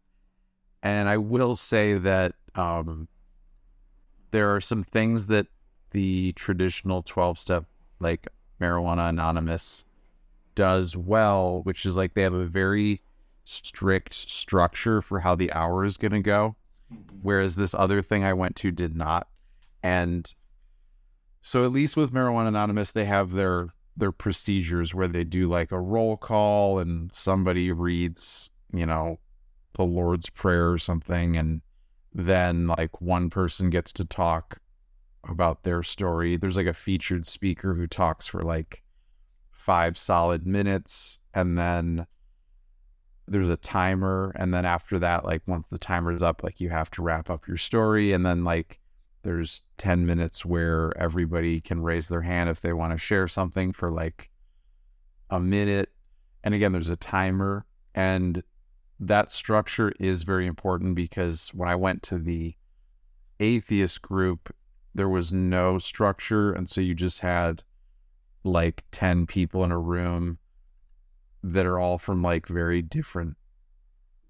and 0.82 1.08
I 1.08 1.18
will 1.18 1.56
say 1.56 1.96
that 1.96 2.34
um, 2.56 3.08
there 4.32 4.54
are 4.56 4.62
some 4.62 4.84
things 4.84 5.28
that 5.28 5.48
the 5.92 6.34
traditional 6.34 7.04
twelve 7.04 7.40
step 7.40 7.66
like 8.00 8.28
Marijuana 8.60 9.10
Anonymous 9.10 9.86
does 10.56 10.96
well, 10.96 11.62
which 11.64 11.86
is 11.86 11.96
like 11.96 12.14
they 12.14 12.22
have 12.24 12.34
a 12.34 12.46
very 12.46 13.02
strict 13.46 14.14
structure 14.14 15.02
for 15.02 15.22
how 15.22 15.36
the 15.36 15.52
hour 15.54 15.86
is 15.86 15.98
going 15.98 16.12
to 16.12 16.22
go, 16.22 16.56
mm-hmm. 16.92 17.18
whereas 17.22 17.56
this 17.56 17.74
other 17.74 18.02
thing 18.02 18.24
I 18.24 18.34
went 18.34 18.56
to 18.58 18.72
did 18.72 18.96
not. 18.96 19.28
And 19.82 20.34
so 21.42 21.64
at 21.64 21.72
least 21.72 21.96
with 21.96 22.12
Marijuana 22.12 22.50
Anonymous, 22.50 22.92
they 22.92 23.06
have 23.06 23.32
their 23.32 23.70
their 23.98 24.12
procedures 24.12 24.94
where 24.94 25.08
they 25.08 25.24
do 25.24 25.48
like 25.48 25.72
a 25.72 25.80
roll 25.80 26.18
call 26.18 26.80
and 26.80 27.14
somebody 27.14 27.72
reads, 27.72 28.50
you 28.74 28.86
know, 28.86 29.20
the 29.76 29.84
Lord's 29.84 30.30
Prayer 30.30 30.70
or 30.72 30.78
something, 30.78 31.38
and 31.38 31.62
then 32.14 32.68
like 32.68 33.00
one 33.00 33.30
person 33.30 33.70
gets 33.70 33.94
to 33.94 34.04
talk 34.04 34.60
about 35.30 35.64
their 35.64 35.84
story. 35.84 36.36
There's 36.36 36.58
like 36.58 36.66
a 36.66 36.74
featured 36.74 37.26
speaker 37.26 37.76
who 37.76 37.88
talks 37.88 38.28
for 38.28 38.42
like 38.42 38.84
five 39.52 39.98
solid 39.98 40.46
minutes 40.46 41.20
and 41.34 41.58
then 41.58 42.06
there's 43.28 43.50
a 43.50 43.58
timer 43.58 44.32
and 44.36 44.54
then 44.54 44.66
after 44.66 45.00
that 45.00 45.26
like 45.26 45.42
once 45.48 45.66
the 45.72 45.80
timer's 45.80 46.22
up 46.22 46.44
like 46.44 46.60
you 46.60 46.70
have 46.70 46.92
to 46.92 47.02
wrap 47.02 47.30
up 47.30 47.48
your 47.48 47.58
story 47.58 48.14
and 48.14 48.26
then 48.26 48.44
like 48.44 48.80
there's 49.26 49.62
10 49.80 50.06
minutes 50.06 50.46
where 50.46 50.96
everybody 50.96 51.60
can 51.60 51.82
raise 51.82 52.08
their 52.08 52.22
hand 52.22 52.48
if 52.48 52.62
they 52.62 52.72
want 52.72 52.94
to 52.94 52.98
share 52.98 53.28
something 53.28 53.74
for 53.74 53.92
like 53.92 54.30
a 55.32 55.40
minute. 55.40 55.90
And 56.44 56.54
again 56.54 56.72
there's 56.72 56.92
a 56.92 56.96
timer 56.96 57.66
and 57.96 58.44
that 59.00 59.32
structure 59.32 59.92
is 60.00 60.22
very 60.22 60.46
important 60.46 60.94
because 60.94 61.50
when 61.56 61.68
I 61.68 61.76
went 61.76 62.04
to 62.04 62.20
the 62.20 62.56
atheist 63.40 64.02
group 64.04 64.56
there 64.94 65.10
was 65.10 65.32
no 65.32 65.80
structure 65.80 66.52
and 66.54 66.70
so 66.70 66.80
you 66.80 66.94
just 66.94 67.20
had 67.20 67.64
like 68.44 68.84
10 68.92 69.26
people 69.26 69.64
in 69.64 69.72
a 69.72 69.80
room 69.80 70.38
that 71.52 71.66
are 71.66 71.80
all 71.80 71.98
from 71.98 72.24
like 72.24 72.48
very 72.48 72.82
different 72.82 73.38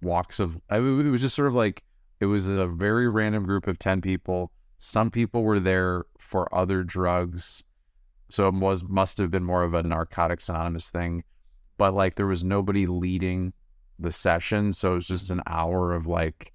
walks 0.02 0.40
of 0.40 0.60
I 0.70 0.80
mean, 0.80 1.06
it 1.06 1.10
was 1.10 1.22
just 1.22 1.36
sort 1.36 1.48
of 1.48 1.54
like 1.54 1.84
it 2.20 2.26
was 2.26 2.48
a 2.48 2.68
very 2.68 3.08
random 3.08 3.46
group 3.46 3.68
of 3.68 3.80
10 3.80 4.02
people. 4.02 4.52
Some 4.78 5.10
people 5.12 5.44
were 5.44 5.60
there 5.60 6.06
for 6.18 6.54
other 6.54 6.84
drugs. 6.84 7.64
So 8.30 8.48
it 8.48 8.56
was 8.56 8.84
must 8.84 9.18
have 9.18 9.32
been 9.32 9.44
more 9.44 9.64
of 9.64 9.74
a 9.74 9.84
narcotics 9.84 10.50
anonymous 10.50 10.90
thing. 10.90 11.24
But 11.78 11.94
like 11.94 12.16
there 12.16 12.28
was 12.28 12.44
nobody 12.44 12.86
leading 12.86 13.54
the 13.98 14.12
session. 14.12 14.74
So 14.74 14.94
it 14.94 14.96
was 14.96 15.08
just 15.08 15.30
an 15.30 15.42
hour 15.48 15.94
of 15.94 16.08
like 16.08 16.54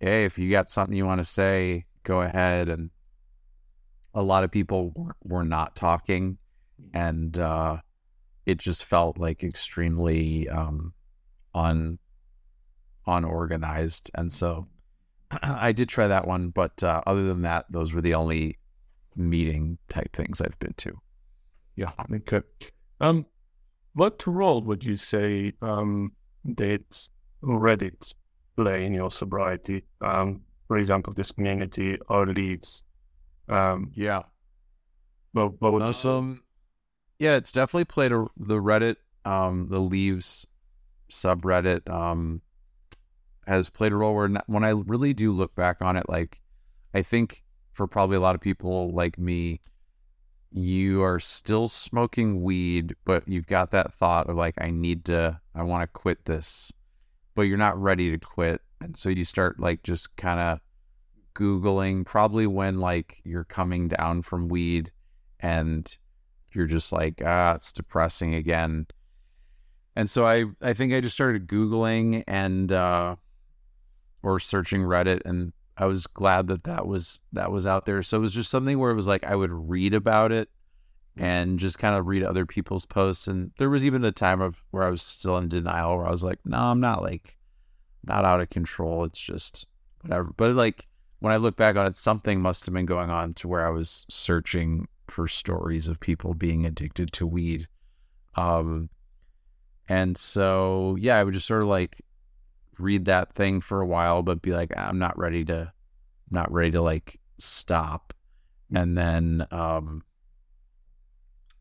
hey 0.00 0.24
if 0.24 0.38
you 0.38 0.50
got 0.50 0.70
something 0.70 0.96
you 0.96 1.06
want 1.06 1.20
to 1.20 1.24
say 1.24 1.86
go 2.02 2.20
ahead. 2.22 2.68
And 2.68 2.90
a 4.14 4.22
lot 4.22 4.44
of 4.44 4.50
people 4.50 4.92
were, 5.24 5.44
not 5.44 5.74
talking. 5.74 6.38
And 6.92 7.36
uh, 7.36 7.78
it 8.46 8.58
just 8.58 8.84
felt 8.84 9.18
like 9.18 9.42
extremely 9.42 10.48
um, 10.48 10.92
un 11.54 11.98
unorganized 13.06 14.10
and 14.14 14.32
so 14.32 14.66
i 15.42 15.72
did 15.72 15.88
try 15.88 16.06
that 16.08 16.26
one 16.26 16.48
but 16.48 16.82
uh, 16.82 17.02
other 17.06 17.24
than 17.24 17.42
that 17.42 17.66
those 17.68 17.92
were 17.92 18.00
the 18.00 18.14
only 18.14 18.58
meeting 19.14 19.76
type 19.88 20.10
things 20.14 20.40
i've 20.40 20.58
been 20.58 20.72
to 20.74 20.92
yeah 21.76 21.92
okay 22.12 22.40
um 23.00 23.26
what 23.92 24.26
role 24.26 24.62
would 24.62 24.84
you 24.84 24.96
say 24.96 25.52
um 25.60 26.12
did 26.54 26.84
reddit 27.42 28.14
play 28.56 28.86
in 28.86 28.94
your 28.94 29.10
sobriety 29.10 29.84
um 30.00 30.40
for 30.66 30.78
example 30.78 31.12
this 31.12 31.30
community 31.30 31.98
r/leaves. 32.08 32.84
um, 33.48 33.90
yeah. 33.94 34.22
But 35.32 35.60
but 35.60 35.72
with 35.72 35.96
some, 35.96 36.42
yeah, 37.18 37.36
it's 37.36 37.52
definitely 37.52 37.84
played 37.84 38.12
a, 38.12 38.26
the 38.36 38.56
Reddit, 38.56 38.96
um, 39.24 39.66
the 39.68 39.80
Leaves 39.80 40.46
subreddit, 41.10 41.88
um, 41.90 42.42
has 43.46 43.68
played 43.68 43.92
a 43.92 43.96
role 43.96 44.14
where 44.14 44.30
when 44.46 44.64
I 44.64 44.70
really 44.70 45.14
do 45.14 45.32
look 45.32 45.54
back 45.54 45.82
on 45.82 45.96
it, 45.96 46.08
like 46.08 46.40
I 46.92 47.02
think 47.02 47.42
for 47.72 47.86
probably 47.86 48.16
a 48.16 48.20
lot 48.20 48.34
of 48.34 48.40
people 48.40 48.92
like 48.92 49.18
me, 49.18 49.60
you 50.50 51.02
are 51.02 51.18
still 51.18 51.66
smoking 51.66 52.42
weed, 52.42 52.94
but 53.04 53.26
you've 53.26 53.46
got 53.46 53.72
that 53.72 53.92
thought 53.92 54.30
of 54.30 54.36
like, 54.36 54.54
I 54.58 54.70
need 54.70 55.04
to, 55.06 55.40
I 55.54 55.64
want 55.64 55.82
to 55.82 55.86
quit 55.88 56.24
this, 56.26 56.72
but 57.34 57.42
you're 57.42 57.58
not 57.58 57.80
ready 57.80 58.10
to 58.10 58.18
quit. 58.18 58.60
And 58.80 58.96
so 58.96 59.08
you 59.08 59.24
start 59.24 59.58
like 59.58 59.82
just 59.82 60.16
kind 60.16 60.38
of 60.38 60.60
Googling 61.34 62.06
probably 62.06 62.46
when 62.46 62.78
like 62.78 63.20
you're 63.24 63.44
coming 63.44 63.88
down 63.88 64.22
from 64.22 64.48
weed 64.48 64.92
and 65.40 65.96
you're 66.54 66.66
just 66.66 66.92
like, 66.92 67.22
ah, 67.24 67.54
it's 67.54 67.72
depressing 67.72 68.34
again. 68.34 68.86
And 69.96 70.10
so 70.10 70.26
I, 70.26 70.44
I 70.60 70.72
think 70.72 70.92
I 70.92 71.00
just 71.00 71.14
started 71.14 71.46
Googling 71.46 72.24
and, 72.26 72.72
uh, 72.72 73.16
or 74.22 74.40
searching 74.40 74.82
Reddit 74.82 75.22
and 75.24 75.52
I 75.76 75.86
was 75.86 76.06
glad 76.06 76.46
that 76.48 76.64
that 76.64 76.86
was, 76.86 77.20
that 77.32 77.50
was 77.50 77.66
out 77.66 77.84
there. 77.84 78.02
So 78.02 78.16
it 78.16 78.20
was 78.20 78.32
just 78.32 78.50
something 78.50 78.78
where 78.78 78.90
it 78.90 78.96
was 78.96 79.06
like, 79.06 79.24
I 79.24 79.34
would 79.34 79.52
read 79.52 79.92
about 79.92 80.32
it 80.32 80.48
and 81.16 81.58
just 81.58 81.78
kind 81.78 81.96
of 81.96 82.06
read 82.06 82.22
other 82.22 82.46
people's 82.46 82.86
posts. 82.86 83.26
And 83.26 83.52
there 83.58 83.70
was 83.70 83.84
even 83.84 84.04
a 84.04 84.12
time 84.12 84.40
of 84.40 84.62
where 84.70 84.84
I 84.84 84.90
was 84.90 85.02
still 85.02 85.36
in 85.38 85.48
denial 85.48 85.96
where 85.96 86.06
I 86.06 86.10
was 86.10 86.24
like, 86.24 86.38
no, 86.44 86.58
I'm 86.58 86.80
not 86.80 87.02
like, 87.02 87.36
not 88.04 88.24
out 88.24 88.40
of 88.40 88.50
control. 88.50 89.04
It's 89.04 89.20
just 89.20 89.66
whatever. 90.02 90.32
But 90.36 90.52
like, 90.52 90.86
when 91.20 91.32
I 91.32 91.36
look 91.36 91.56
back 91.56 91.76
on 91.76 91.86
it, 91.86 91.96
something 91.96 92.40
must 92.40 92.66
have 92.66 92.74
been 92.74 92.86
going 92.86 93.10
on 93.10 93.32
to 93.34 93.48
where 93.48 93.66
I 93.66 93.70
was 93.70 94.04
searching 94.10 94.86
for 95.08 95.28
stories 95.28 95.88
of 95.88 96.00
people 96.00 96.34
being 96.34 96.64
addicted 96.64 97.12
to 97.12 97.26
weed. 97.26 97.68
Um, 98.36 98.88
and 99.88 100.16
so, 100.16 100.96
yeah, 100.98 101.18
I 101.18 101.22
would 101.22 101.34
just 101.34 101.46
sort 101.46 101.62
of 101.62 101.68
like 101.68 102.02
read 102.78 103.04
that 103.04 103.34
thing 103.34 103.60
for 103.60 103.80
a 103.80 103.86
while, 103.86 104.22
but 104.22 104.42
be 104.42 104.52
like, 104.52 104.72
I'm 104.76 104.98
not 104.98 105.18
ready 105.18 105.44
to, 105.46 105.60
I'm 105.60 106.30
not 106.30 106.50
ready 106.52 106.70
to 106.72 106.82
like 106.82 107.20
stop. 107.38 108.12
And 108.74 108.96
then, 108.96 109.46
um, 109.50 110.02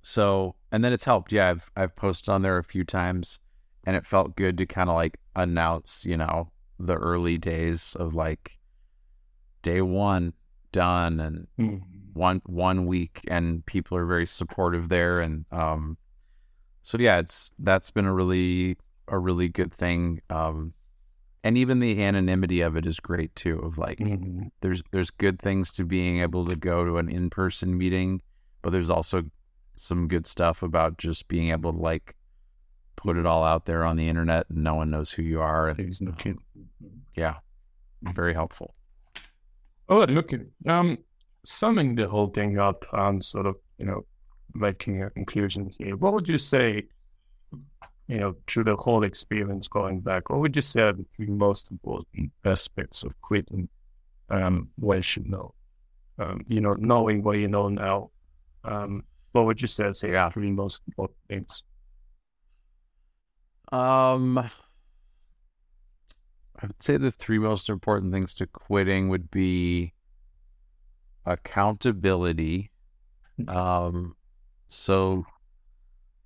so, 0.01 0.55
and 0.71 0.83
then 0.83 0.93
it's 0.93 1.03
helped. 1.03 1.31
Yeah, 1.31 1.49
I've, 1.49 1.71
I've 1.75 1.95
posted 1.95 2.29
on 2.29 2.41
there 2.41 2.57
a 2.57 2.63
few 2.63 2.83
times 2.83 3.39
and 3.83 3.95
it 3.95 4.05
felt 4.05 4.35
good 4.35 4.57
to 4.57 4.65
kind 4.65 4.89
of 4.89 4.95
like 4.95 5.19
announce, 5.35 6.05
you 6.05 6.17
know, 6.17 6.51
the 6.79 6.95
early 6.95 7.37
days 7.37 7.95
of 7.99 8.13
like 8.13 8.57
day 9.61 9.81
one 9.81 10.33
done 10.73 11.19
and 11.21 11.47
Mhm. 11.57 11.81
one 12.13 12.41
one 12.45 12.85
week 12.85 13.21
and 13.29 13.65
people 13.65 13.97
are 13.97 14.05
very 14.05 14.27
supportive 14.27 14.89
there 14.89 15.21
and 15.21 15.45
um 15.51 15.97
so 16.81 16.97
yeah 16.97 17.17
it's 17.19 17.51
that's 17.59 17.89
been 17.89 18.05
a 18.05 18.13
really 18.13 18.77
a 19.07 19.17
really 19.17 19.47
good 19.47 19.73
thing 19.73 20.19
um 20.29 20.73
and 21.45 21.57
even 21.57 21.79
the 21.79 22.01
anonymity 22.03 22.61
of 22.61 22.75
it 22.77 22.85
is 22.85 22.99
great 22.99 23.33
too 23.35 23.59
of 23.59 23.77
like 23.77 23.99
Mhm. 23.99 24.51
there's 24.61 24.83
there's 24.91 25.09
good 25.11 25.39
things 25.39 25.71
to 25.73 25.85
being 25.85 26.19
able 26.19 26.45
to 26.45 26.55
go 26.55 26.83
to 26.85 26.97
an 26.97 27.09
in-person 27.09 27.77
meeting 27.77 28.21
but 28.61 28.71
there's 28.71 28.89
also 28.89 29.23
some 29.75 30.07
good 30.07 30.27
stuff 30.27 30.61
about 30.61 30.97
just 30.97 31.27
being 31.27 31.49
able 31.49 31.71
to 31.73 31.79
like 31.79 32.15
put 32.95 33.17
it 33.17 33.25
all 33.25 33.43
out 33.43 33.65
there 33.65 33.83
on 33.83 33.95
the 33.97 34.07
internet 34.07 34.45
and 34.49 34.63
no 34.63 34.75
one 34.75 34.89
knows 34.91 35.11
who 35.11 35.23
you 35.23 35.41
are 35.41 35.67
and 35.69 35.97
looking. 36.01 36.37
yeah 37.15 37.35
very 38.13 38.33
helpful 38.33 38.75
Oh, 39.89 39.99
look, 40.05 40.31
um, 40.67 40.97
summing 41.43 41.95
the 41.95 42.07
whole 42.07 42.27
thing 42.27 42.57
up 42.57 42.85
and 42.93 43.23
sort 43.23 43.45
of, 43.45 43.55
you 43.77 43.85
know, 43.85 44.05
making 44.53 45.03
a 45.03 45.09
conclusion 45.09 45.69
here, 45.77 45.95
what 45.97 46.13
would 46.13 46.29
you 46.29 46.37
say, 46.37 46.83
you 48.07 48.17
know, 48.17 48.35
through 48.47 48.63
the 48.63 48.75
whole 48.75 49.03
experience 49.03 49.67
going 49.67 49.99
back, 49.99 50.29
what 50.29 50.39
would 50.39 50.55
you 50.55 50.61
say 50.61 50.81
are 50.81 50.93
the 50.93 51.05
three 51.15 51.27
most 51.27 51.71
important 51.71 52.31
aspects 52.45 53.03
of 53.03 53.19
quitting 53.21 53.67
um, 54.29 54.69
you 54.81 55.01
should 55.01 55.29
know? 55.29 55.53
Um, 56.19 56.45
you 56.47 56.61
know, 56.61 56.75
knowing 56.77 57.23
what 57.23 57.37
you 57.37 57.47
know 57.47 57.69
now, 57.69 58.11
um, 58.63 59.03
what 59.31 59.45
would 59.45 59.61
you 59.61 59.67
say 59.67 59.85
are 59.85 59.91
the 59.91 60.29
three 60.31 60.51
most 60.51 60.81
important 60.87 61.17
things? 61.27 61.63
Um, 63.71 64.47
I 66.63 66.67
would 66.67 66.81
say 66.81 66.95
the 66.95 67.11
three 67.11 67.39
most 67.39 67.69
important 67.69 68.13
things 68.13 68.33
to 68.35 68.47
quitting 68.47 69.09
would 69.09 69.29
be 69.29 69.93
accountability. 71.25 72.71
Um, 73.49 74.15
so, 74.69 75.25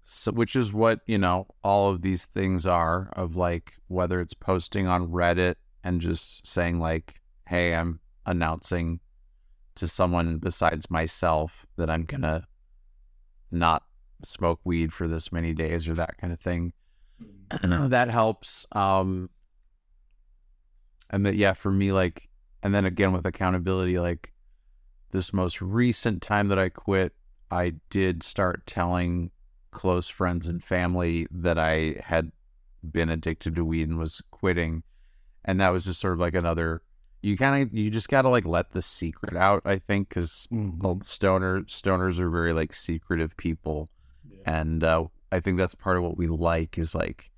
so 0.04 0.32
which 0.32 0.56
is 0.56 0.72
what 0.72 1.00
you 1.08 1.18
know 1.18 1.48
all 1.64 1.90
of 1.90 2.04
these 2.04 2.26
things 2.26 2.68
are 2.68 3.12
of 3.14 3.36
like 3.36 3.74
whether 3.88 4.20
it's 4.22 4.36
posting 4.36 4.86
on 4.86 5.08
Reddit 5.08 5.56
and 5.84 6.00
just 6.00 6.46
saying 6.46 6.80
like, 6.80 7.20
"Hey, 7.48 7.74
I'm 7.74 8.00
announcing 8.28 9.00
to 9.74 9.88
someone 9.88 10.38
besides 10.38 10.92
myself 10.92 11.66
that 11.78 11.90
I'm 11.90 12.04
gonna 12.04 12.46
not 13.50 13.86
smoke 14.24 14.60
weed 14.64 14.94
for 14.94 15.08
this 15.08 15.32
many 15.32 15.56
days 15.56 15.88
or 15.88 15.96
that 15.96 16.20
kind 16.20 16.32
of 16.32 16.40
thing." 16.40 16.74
that 17.64 18.12
helps. 18.12 18.68
Um, 18.74 19.32
and 21.10 21.26
that, 21.26 21.36
yeah, 21.36 21.54
for 21.54 21.72
me, 21.72 21.92
like, 21.92 22.30
and 22.64 22.74
then 22.74 22.86
again 22.86 23.14
with 23.14 23.26
accountability, 23.26 24.00
like 24.00 24.34
this 25.12 25.34
most 25.34 25.62
recent 25.62 26.22
time 26.22 26.48
that 26.50 26.60
I 26.60 26.70
quit, 26.70 27.14
I 27.50 27.76
did 27.90 28.24
start 28.24 28.66
telling 28.68 29.32
close 29.72 30.10
friends 30.10 30.48
and 30.48 30.64
family 30.64 31.28
that 31.32 31.58
I 31.58 32.02
had 32.04 32.32
been 32.90 33.10
addicted 33.10 33.56
to 33.56 33.66
weed 33.66 33.88
and 33.90 33.98
was 33.98 34.22
quitting. 34.32 34.84
And 35.46 35.62
that 35.62 35.70
was 35.70 35.86
just 35.86 36.00
sort 36.00 36.14
of 36.14 36.20
like 36.20 36.36
another, 36.36 36.82
you 37.22 37.38
kind 37.38 37.64
of, 37.64 37.74
you 37.74 37.90
just 37.90 38.10
got 38.10 38.24
to 38.24 38.30
like 38.30 38.46
let 38.46 38.72
the 38.72 38.82
secret 38.82 39.36
out, 39.36 39.62
I 39.66 39.78
think, 39.78 40.10
because 40.10 40.48
Mhm. 40.52 41.04
stoner 41.04 41.62
stoners 41.62 42.20
are 42.20 42.30
very 42.30 42.54
like 42.54 42.74
secretive 42.74 43.38
people 43.38 43.90
and 44.48 44.84
uh, 44.84 45.06
I 45.32 45.42
think 45.42 45.58
that's 45.58 45.76
part 45.76 45.98
of 45.98 46.04
what 46.04 46.18
we 46.18 46.28
like 46.28 46.78
is 46.78 46.96
like 46.96 47.32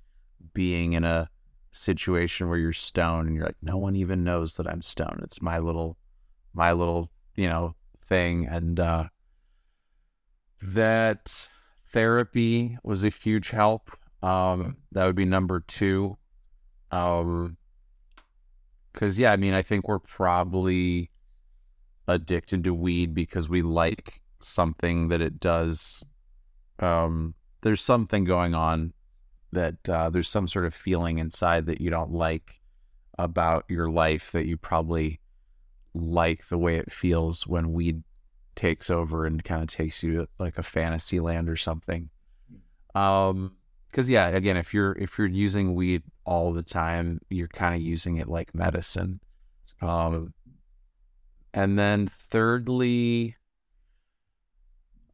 being 0.54 0.92
in 0.92 1.04
a 1.04 1.28
situation 1.70 2.48
where 2.48 2.58
you're 2.58 2.72
stoned 2.72 3.28
and 3.28 3.36
you're 3.36 3.46
like, 3.46 3.56
no 3.62 3.76
one 3.76 3.96
even 3.96 4.24
knows 4.24 4.56
that 4.56 4.66
I'm 4.66 4.82
stoned. 4.82 5.20
It's 5.22 5.42
my 5.42 5.58
little, 5.58 5.96
my 6.52 6.72
little, 6.72 7.10
you 7.36 7.48
know, 7.48 7.74
thing. 8.06 8.46
And 8.46 8.78
uh, 8.78 9.04
that 10.62 11.48
therapy 11.86 12.78
was 12.82 13.04
a 13.04 13.08
huge 13.08 13.50
help. 13.50 13.90
Um, 14.22 14.76
that 14.92 15.06
would 15.06 15.16
be 15.16 15.24
number 15.24 15.60
two. 15.60 16.16
Um, 16.90 17.56
because 18.92 19.18
yeah, 19.18 19.32
I 19.32 19.36
mean, 19.36 19.54
I 19.54 19.62
think 19.62 19.86
we're 19.86 20.00
probably 20.00 21.10
addicted 22.08 22.64
to 22.64 22.74
weed 22.74 23.14
because 23.14 23.48
we 23.48 23.62
like 23.62 24.20
something 24.40 25.08
that 25.08 25.20
it 25.20 25.38
does 25.38 26.04
um, 26.80 27.34
there's 27.60 27.82
something 27.82 28.24
going 28.24 28.54
on 28.54 28.92
that 29.52 29.88
uh, 29.88 30.10
there's 30.10 30.28
some 30.28 30.48
sort 30.48 30.64
of 30.64 30.74
feeling 30.74 31.18
inside 31.18 31.66
that 31.66 31.80
you 31.80 31.90
don't 31.90 32.12
like 32.12 32.60
about 33.18 33.64
your 33.68 33.90
life 33.90 34.32
that 34.32 34.46
you 34.46 34.56
probably 34.56 35.20
like 35.94 36.48
the 36.48 36.58
way 36.58 36.76
it 36.76 36.92
feels 36.92 37.46
when 37.46 37.72
weed 37.72 38.02
takes 38.54 38.90
over 38.90 39.26
and 39.26 39.44
kind 39.44 39.62
of 39.62 39.68
takes 39.68 40.02
you 40.02 40.12
to 40.12 40.28
like 40.38 40.58
a 40.58 40.62
fantasy 40.62 41.20
land 41.20 41.48
or 41.48 41.56
something. 41.56 42.10
Um, 42.94 43.56
because 43.90 44.08
yeah, 44.08 44.28
again, 44.28 44.56
if 44.56 44.72
you're 44.72 44.92
if 44.92 45.18
you're 45.18 45.26
using 45.26 45.74
weed 45.74 46.02
all 46.24 46.52
the 46.52 46.62
time, 46.62 47.20
you're 47.28 47.48
kind 47.48 47.74
of 47.74 47.80
using 47.80 48.18
it 48.18 48.28
like 48.28 48.54
medicine. 48.54 49.20
Um, 49.82 50.32
and 51.52 51.78
then 51.78 52.06
thirdly, 52.06 53.36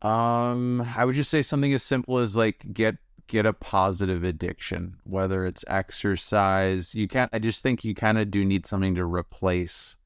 um, 0.03 0.87
I 0.95 1.05
would 1.05 1.15
just 1.15 1.31
say 1.31 1.43
something 1.43 1.73
as 1.73 1.83
simple 1.83 2.19
as 2.19 2.37
like 2.37 2.73
get 2.73 2.97
get 3.27 3.47
a 3.47 3.53
positive 3.53 4.23
addiction, 4.25 4.97
whether 5.05 5.45
it's 5.45 5.65
exercise. 5.69 6.95
You 6.95 7.09
can't. 7.09 7.31
I 7.33 7.39
just 7.39 7.63
think 7.63 7.85
you 7.85 7.95
kind 7.95 8.19
of 8.19 8.31
do 8.31 8.45
need 8.45 8.67
something 8.67 8.95
to 8.95 9.05
replace 9.05 9.97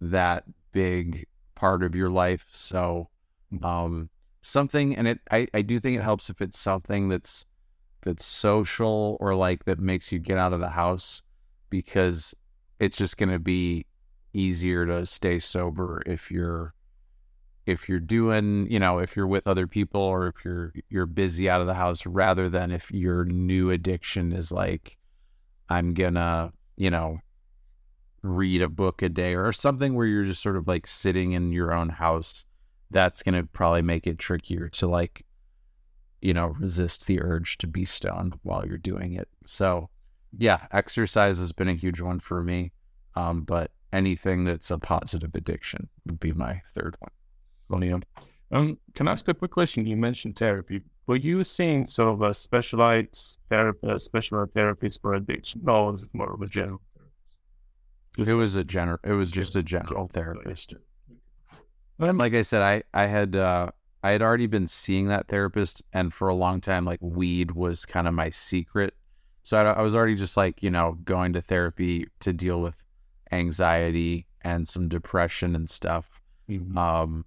that 0.00 0.44
big 0.72 1.26
part 1.54 1.82
of 1.82 1.94
your 1.94 2.10
life. 2.10 2.46
So, 2.50 3.08
um, 3.62 4.10
something, 4.40 4.96
and 4.96 5.08
it. 5.08 5.20
I 5.30 5.46
I 5.54 5.62
do 5.62 5.78
think 5.78 5.98
it 5.98 6.02
helps 6.02 6.30
if 6.30 6.40
it's 6.40 6.58
something 6.58 7.08
that's 7.08 7.44
that's 8.02 8.24
social 8.24 9.16
or 9.20 9.34
like 9.34 9.64
that 9.64 9.78
makes 9.78 10.12
you 10.12 10.18
get 10.18 10.38
out 10.38 10.52
of 10.52 10.60
the 10.60 10.70
house 10.70 11.22
because 11.70 12.34
it's 12.78 12.96
just 12.96 13.16
going 13.16 13.30
to 13.30 13.38
be 13.38 13.86
easier 14.34 14.86
to 14.86 15.06
stay 15.06 15.38
sober 15.38 16.02
if 16.06 16.30
you're 16.30 16.74
if 17.66 17.88
you're 17.88 18.00
doing, 18.00 18.70
you 18.70 18.78
know, 18.78 18.98
if 18.98 19.16
you're 19.16 19.26
with 19.26 19.46
other 19.46 19.66
people 19.66 20.00
or 20.00 20.28
if 20.28 20.44
you're 20.44 20.72
you're 20.88 21.06
busy 21.06 21.48
out 21.48 21.60
of 21.60 21.66
the 21.66 21.74
house 21.74 22.04
rather 22.06 22.48
than 22.48 22.70
if 22.70 22.90
your 22.90 23.24
new 23.24 23.70
addiction 23.70 24.32
is 24.32 24.50
like 24.50 24.98
I'm 25.68 25.94
going 25.94 26.14
to, 26.14 26.52
you 26.76 26.90
know, 26.90 27.20
read 28.22 28.62
a 28.62 28.68
book 28.68 29.02
a 29.02 29.08
day 29.08 29.34
or 29.34 29.52
something 29.52 29.94
where 29.94 30.06
you're 30.06 30.24
just 30.24 30.42
sort 30.42 30.56
of 30.56 30.68
like 30.68 30.86
sitting 30.86 31.32
in 31.32 31.52
your 31.52 31.72
own 31.72 31.88
house, 31.88 32.44
that's 32.90 33.22
going 33.22 33.34
to 33.34 33.44
probably 33.44 33.82
make 33.82 34.06
it 34.06 34.18
trickier 34.18 34.68
to 34.68 34.86
like 34.86 35.24
you 36.22 36.32
know, 36.32 36.46
resist 36.58 37.06
the 37.06 37.20
urge 37.20 37.58
to 37.58 37.66
be 37.66 37.84
stoned 37.84 38.38
while 38.42 38.64
you're 38.64 38.78
doing 38.78 39.12
it. 39.12 39.28
So, 39.44 39.90
yeah, 40.38 40.68
exercise 40.70 41.38
has 41.38 41.52
been 41.52 41.68
a 41.68 41.74
huge 41.74 42.00
one 42.00 42.20
for 42.20 42.42
me. 42.42 42.72
Um, 43.14 43.42
but 43.42 43.72
anything 43.92 44.44
that's 44.44 44.70
a 44.70 44.78
positive 44.78 45.34
addiction 45.34 45.90
would 46.06 46.20
be 46.20 46.32
my 46.32 46.62
third 46.74 46.96
one. 47.00 47.10
Um, 48.50 48.78
can 48.94 49.08
I 49.08 49.12
ask 49.12 49.26
a 49.28 49.34
quick 49.34 49.50
question? 49.50 49.86
You 49.86 49.96
mentioned 49.96 50.36
therapy. 50.36 50.82
Were 51.06 51.16
you 51.16 51.42
seeing 51.42 51.86
sort 51.86 52.12
of 52.12 52.22
a 52.22 52.34
specialized 52.34 53.38
therapist, 53.48 54.04
specialized 54.04 54.52
therapies 54.54 55.00
for 55.00 55.14
addiction, 55.14 55.62
or 55.66 55.90
was 55.90 56.02
it 56.04 56.10
more 56.12 56.32
of 56.34 56.42
a 56.42 56.46
general 56.46 56.80
therapist? 56.94 58.28
It 58.30 58.34
was 58.34 58.56
a 58.56 58.64
general. 58.64 58.98
It 59.04 59.12
was 59.12 59.30
just 59.30 59.56
a 59.56 59.62
general 59.62 60.06
therapist. 60.06 60.74
Like 61.98 62.34
I 62.34 62.42
said, 62.42 62.62
I 62.62 62.82
I 62.92 63.06
had 63.06 63.36
uh, 63.36 63.70
I 64.02 64.10
had 64.10 64.22
already 64.22 64.46
been 64.46 64.66
seeing 64.66 65.08
that 65.08 65.28
therapist, 65.28 65.82
and 65.92 66.12
for 66.12 66.28
a 66.28 66.34
long 66.34 66.60
time, 66.60 66.84
like 66.84 67.00
weed 67.00 67.52
was 67.52 67.86
kind 67.86 68.06
of 68.06 68.14
my 68.14 68.28
secret. 68.30 68.94
So 69.44 69.56
I, 69.56 69.62
I 69.72 69.82
was 69.82 69.94
already 69.94 70.14
just 70.14 70.36
like 70.36 70.62
you 70.62 70.70
know 70.70 70.98
going 71.04 71.32
to 71.32 71.40
therapy 71.40 72.06
to 72.20 72.32
deal 72.32 72.60
with 72.60 72.84
anxiety 73.30 74.26
and 74.42 74.68
some 74.68 74.88
depression 74.88 75.54
and 75.54 75.70
stuff. 75.70 76.20
Mhm. 76.50 76.76
Um, 76.76 77.24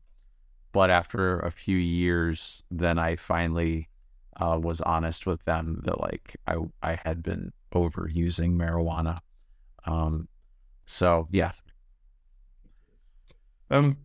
but 0.76 0.90
after 0.90 1.40
a 1.40 1.50
few 1.50 1.78
years, 1.78 2.62
then 2.70 3.00
I 3.00 3.16
finally 3.16 3.88
uh, 4.36 4.60
was 4.62 4.82
honest 4.82 5.26
with 5.26 5.42
them 5.46 5.82
that 5.86 6.02
like 6.02 6.36
I 6.46 6.58
I 6.84 7.00
had 7.06 7.24
been 7.24 7.54
overusing 7.74 8.58
marijuana. 8.58 9.20
Um, 9.86 10.28
so 10.86 11.30
yeah, 11.32 11.54
Um, 13.72 13.96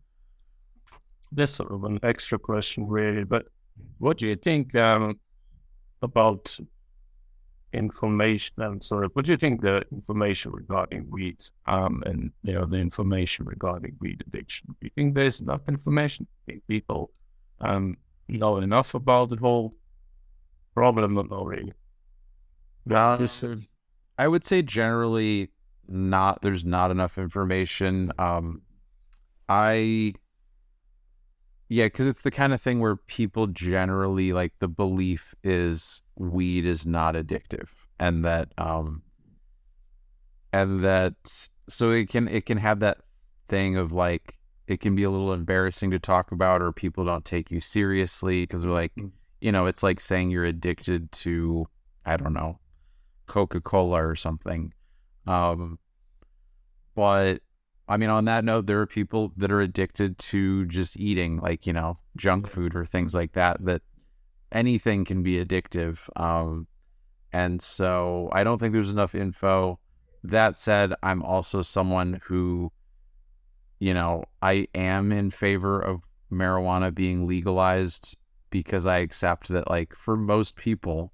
this 1.33 1.52
sort 1.56 1.72
of 1.72 1.83
an 1.83 1.98
extra 2.04 2.38
question, 2.38 2.87
really. 2.87 3.24
But 3.24 3.46
what 3.98 4.18
do 4.18 4.28
you 4.28 4.37
think 4.37 4.76
um, 4.76 5.18
about 6.02 6.56
information? 7.72 8.54
And 8.59 8.83
sort 8.83 9.04
of, 9.04 9.12
what 9.12 9.24
do 9.24 9.33
you 9.33 9.38
think 9.38 9.61
the 9.62 9.83
information 9.92 10.52
regarding 10.52 11.11
weed, 11.11 11.42
um, 11.66 12.02
and 12.06 12.33
you 12.42 12.52
know, 12.54 12.66
the 12.66 12.76
information 12.76 13.46
regarding 13.46 13.96
weed 14.00 14.22
addiction? 14.26 14.74
Do 14.80 14.87
you 14.87 14.90
think 14.94 15.14
there's 15.14 15.40
enough 15.40 15.62
information? 15.68 16.26
Do 16.26 16.30
think 16.54 16.66
people 16.66 17.11
um 17.61 17.96
know 18.28 18.56
enough 18.59 18.94
about 18.94 19.28
the 19.30 19.37
whole 19.37 19.74
problem 20.74 21.14
not 21.14 21.28
really? 21.44 21.72
Uh, 22.90 23.16
I 24.18 24.28
would 24.28 24.46
say 24.46 24.62
generally 24.62 25.50
not 25.88 26.42
there's 26.42 26.64
not 26.64 26.90
enough 26.90 27.18
information. 27.18 28.12
Um 28.18 28.62
I 29.48 30.14
yeah, 31.72 31.85
because 31.87 32.06
it's 32.06 32.22
the 32.22 32.33
kind 32.33 32.52
of 32.52 32.61
thing 32.61 32.80
where 32.80 32.96
people 32.96 33.46
generally 33.46 34.33
like 34.33 34.52
the 34.59 34.66
belief 34.68 35.35
is 35.44 36.02
weed 36.16 36.66
is 36.66 36.85
not 36.85 37.14
addictive 37.14 37.68
and 37.98 38.24
that 38.24 38.48
um 38.59 39.02
and 40.52 40.83
that 40.85 41.14
so 41.68 41.90
it 41.90 42.09
can 42.09 42.26
it 42.28 42.44
can 42.44 42.59
have 42.59 42.80
that 42.80 42.98
thing 43.48 43.76
of 43.76 43.92
like 43.92 44.37
it 44.66 44.80
can 44.80 44.94
be 44.96 45.04
a 45.04 45.11
little 45.11 45.33
embarrassing 45.33 45.90
to 45.92 45.98
talk 45.98 46.33
about 46.33 46.61
or 46.61 46.72
people 46.72 47.04
don't 47.04 47.24
take 47.24 47.50
you 47.50 47.61
seriously 47.61 48.42
because 48.42 48.62
they're 48.62 48.70
like 48.70 48.92
Mm. 48.96 49.12
you 49.40 49.52
know 49.52 49.66
it's 49.66 49.83
like 49.83 50.00
saying 50.00 50.30
you're 50.30 50.44
addicted 50.44 51.11
to 51.12 51.66
i 52.04 52.16
don't 52.16 52.33
know 52.33 52.59
coca-cola 53.26 54.04
or 54.04 54.16
something 54.16 54.72
um 55.28 55.78
but 56.96 57.42
i 57.90 57.96
mean 57.96 58.09
on 58.09 58.24
that 58.24 58.44
note 58.44 58.66
there 58.66 58.81
are 58.81 58.87
people 58.87 59.33
that 59.37 59.53
are 59.53 59.61
addicted 59.61 60.18
to 60.18 60.64
just 60.66 60.98
eating 60.98 61.38
like 61.38 61.66
you 61.66 61.72
know 61.72 61.98
junk 62.16 62.48
food 62.48 62.74
or 62.74 62.85
things 62.85 63.14
like 63.14 63.33
that 63.33 63.62
that 63.64 63.83
anything 64.53 65.05
can 65.05 65.22
be 65.22 65.44
addictive 65.44 66.09
um 66.16 66.66
and 67.33 67.61
so 67.61 68.29
i 68.33 68.42
don't 68.42 68.59
think 68.59 68.72
there's 68.72 68.90
enough 68.90 69.14
info 69.14 69.79
that 70.24 70.57
said 70.57 70.94
i'm 71.03 71.22
also 71.22 71.61
someone 71.62 72.20
who 72.24 72.72
you 73.81 73.94
know, 73.94 74.24
I 74.40 74.68
am 74.74 75.11
in 75.11 75.31
favor 75.31 75.81
of 75.81 76.03
marijuana 76.31 76.94
being 76.94 77.26
legalized 77.26 78.16
because 78.50 78.87
I 78.87 78.98
accept 78.98 79.48
that 79.48 79.68
like 79.68 79.94
for 79.96 80.16
most 80.16 80.55
people 80.55 81.12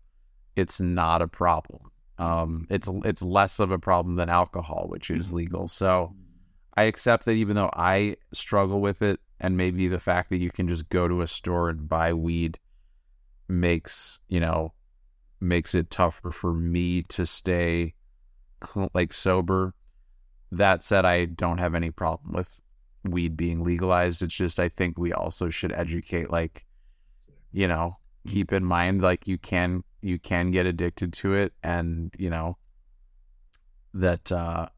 it's 0.56 0.80
not 0.80 1.22
a 1.22 1.28
problem. 1.28 1.90
Um 2.18 2.66
it's 2.68 2.88
it's 3.04 3.22
less 3.22 3.58
of 3.60 3.70
a 3.70 3.78
problem 3.78 4.16
than 4.16 4.28
alcohol, 4.28 4.86
which 4.88 5.10
is 5.10 5.32
legal. 5.32 5.68
So 5.68 6.14
I 6.76 6.84
accept 6.84 7.24
that 7.24 7.32
even 7.32 7.56
though 7.56 7.70
I 7.74 8.16
struggle 8.32 8.80
with 8.80 9.00
it 9.02 9.20
and 9.40 9.56
maybe 9.56 9.88
the 9.88 10.00
fact 10.00 10.30
that 10.30 10.38
you 10.38 10.50
can 10.50 10.68
just 10.68 10.88
go 10.88 11.08
to 11.08 11.22
a 11.22 11.26
store 11.26 11.70
and 11.70 11.88
buy 11.88 12.12
weed 12.12 12.58
makes, 13.48 14.20
you 14.28 14.40
know, 14.40 14.72
makes 15.40 15.74
it 15.74 15.90
tougher 15.90 16.30
for 16.30 16.52
me 16.52 17.02
to 17.02 17.24
stay 17.26 17.94
like 18.94 19.12
sober 19.12 19.74
that 20.52 20.82
said, 20.82 21.04
I 21.04 21.24
don't 21.24 21.58
have 21.58 21.74
any 21.74 21.90
problem 21.90 22.32
with 22.34 22.60
weed 23.04 23.36
being 23.36 23.62
legalized. 23.62 24.22
It's 24.22 24.34
just 24.34 24.60
I 24.60 24.68
think 24.68 24.98
we 24.98 25.12
also 25.12 25.48
should 25.48 25.72
educate, 25.72 26.30
like, 26.30 26.64
you 27.52 27.68
know, 27.68 27.96
keep 28.26 28.52
in 28.52 28.64
mind 28.64 29.02
like 29.02 29.26
you 29.26 29.38
can 29.38 29.82
you 30.00 30.18
can 30.18 30.50
get 30.50 30.66
addicted 30.66 31.12
to 31.14 31.34
it, 31.34 31.52
and 31.62 32.14
you 32.18 32.30
know 32.30 32.56
that. 33.94 34.30
uh 34.30 34.68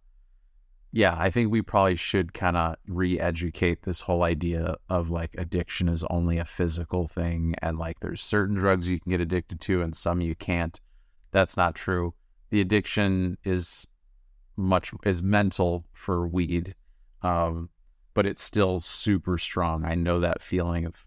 yeah, 0.92 1.14
I 1.18 1.30
think 1.30 1.50
we 1.50 1.62
probably 1.62 1.96
should 1.96 2.32
kind 2.32 2.56
of 2.56 2.76
re-educate 2.86 3.82
this 3.82 4.02
whole 4.02 4.22
idea 4.22 4.76
of 4.88 5.10
like 5.10 5.34
addiction 5.36 5.88
is 5.88 6.04
only 6.10 6.38
a 6.38 6.44
physical 6.44 7.06
thing, 7.06 7.54
and 7.60 7.78
like 7.78 8.00
there's 8.00 8.22
certain 8.22 8.56
drugs 8.56 8.88
you 8.88 9.00
can 9.00 9.10
get 9.10 9.20
addicted 9.20 9.60
to, 9.62 9.82
and 9.82 9.96
some 9.96 10.20
you 10.20 10.34
can't. 10.34 10.80
That's 11.30 11.56
not 11.56 11.74
true. 11.74 12.14
The 12.50 12.60
addiction 12.62 13.36
is 13.44 13.86
much 14.58 14.92
is 15.04 15.22
mental 15.22 15.84
for 15.92 16.26
weed 16.26 16.74
um 17.22 17.70
but 18.12 18.26
it's 18.26 18.42
still 18.42 18.80
super 18.80 19.38
strong 19.38 19.84
i 19.84 19.94
know 19.94 20.18
that 20.18 20.42
feeling 20.42 20.84
of 20.84 21.06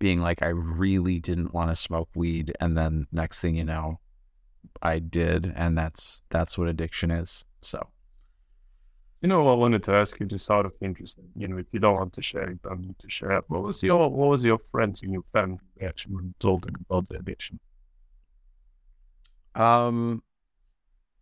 being 0.00 0.20
like 0.20 0.42
i 0.42 0.48
really 0.48 1.20
didn't 1.20 1.54
want 1.54 1.70
to 1.70 1.76
smoke 1.76 2.08
weed 2.16 2.52
and 2.60 2.76
then 2.76 3.06
next 3.12 3.40
thing 3.40 3.54
you 3.54 3.64
know 3.64 4.00
i 4.82 4.98
did 4.98 5.52
and 5.54 5.78
that's 5.78 6.22
that's 6.28 6.58
what 6.58 6.66
addiction 6.66 7.12
is 7.12 7.44
so 7.60 7.88
You 9.22 9.28
know, 9.28 9.48
I 9.48 9.54
wanted 9.54 9.84
to 9.84 9.92
ask 9.94 10.18
you 10.18 10.26
just 10.26 10.50
out 10.50 10.66
of 10.66 10.72
interest. 10.80 11.18
You 11.36 11.46
know, 11.48 11.56
if 11.58 11.66
you 11.72 11.78
don't 11.78 11.94
want 11.94 12.12
to 12.14 12.22
share, 12.22 12.50
you 12.50 12.58
don't 12.62 12.80
need 12.80 12.98
to 12.98 13.08
share. 13.08 13.40
What 13.46 13.62
was 13.62 13.82
your 13.82 14.10
What 14.10 14.28
was 14.30 14.44
your 14.44 14.58
friends 14.58 15.02
and 15.02 15.12
your 15.12 15.22
family 15.32 15.60
reaction 15.76 16.12
when 16.14 16.24
you 16.26 16.34
told 16.40 16.62
them 16.62 16.74
about 16.90 17.08
the 17.08 17.18
addiction? 17.18 17.60
um 19.54 20.22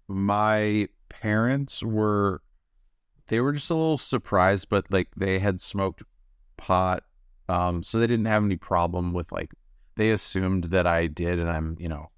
my 0.08 0.88
parents 1.08 1.82
were 1.82 2.42
they 3.28 3.40
were 3.40 3.52
just 3.52 3.70
a 3.70 3.74
little 3.74 3.98
surprised 3.98 4.68
but 4.68 4.90
like 4.90 5.08
they 5.16 5.38
had 5.38 5.60
smoked 5.60 6.02
pot 6.56 7.04
um 7.48 7.82
so 7.82 7.98
they 7.98 8.06
didn't 8.06 8.26
have 8.26 8.44
any 8.44 8.56
problem 8.56 9.12
with 9.12 9.30
like 9.32 9.50
they 9.96 10.10
assumed 10.10 10.64
that 10.64 10.86
I 10.86 11.06
did 11.06 11.38
and 11.38 11.48
I'm 11.50 11.76
you 11.78 11.88
know 11.88 12.10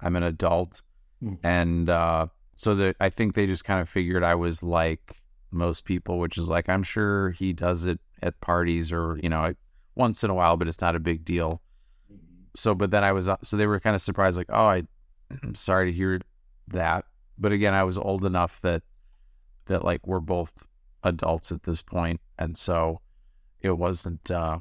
I'm 0.00 0.16
an 0.16 0.22
adult 0.22 0.82
Mhm. 1.22 1.38
and 1.42 1.88
uh 1.90 2.26
so 2.56 2.74
that 2.76 2.96
I 3.00 3.08
think 3.10 3.34
they 3.34 3.46
just 3.46 3.64
kind 3.64 3.80
of 3.80 3.88
figured 3.88 4.22
I 4.22 4.34
was 4.34 4.62
like 4.62 5.16
most 5.54 5.84
people 5.84 6.18
which 6.18 6.36
is 6.36 6.48
like 6.48 6.68
I'm 6.68 6.82
sure 6.82 7.30
he 7.30 7.52
does 7.52 7.84
it 7.84 8.00
at 8.22 8.40
parties 8.40 8.92
or 8.92 9.18
you 9.22 9.28
know 9.28 9.40
like, 9.40 9.56
once 9.94 10.24
in 10.24 10.30
a 10.30 10.34
while 10.34 10.56
but 10.56 10.68
it's 10.68 10.80
not 10.80 10.96
a 10.96 11.00
big 11.00 11.24
deal. 11.24 11.62
So 12.56 12.74
but 12.74 12.90
then 12.90 13.04
I 13.04 13.12
was 13.12 13.28
uh, 13.28 13.36
so 13.42 13.56
they 13.56 13.66
were 13.66 13.80
kind 13.80 13.94
of 13.94 14.02
surprised 14.02 14.36
like 14.36 14.50
oh 14.50 14.66
I 14.66 14.82
I'm 15.42 15.54
sorry 15.54 15.90
to 15.90 15.96
hear 15.96 16.20
that. 16.68 17.04
But 17.38 17.52
again 17.52 17.74
I 17.74 17.84
was 17.84 17.98
old 17.98 18.24
enough 18.24 18.60
that 18.62 18.82
that 19.66 19.84
like 19.84 20.06
we're 20.06 20.20
both 20.20 20.66
adults 21.02 21.52
at 21.52 21.64
this 21.64 21.82
point 21.82 22.20
and 22.38 22.56
so 22.56 23.00
it 23.60 23.76
wasn't 23.76 24.30
uh 24.30 24.58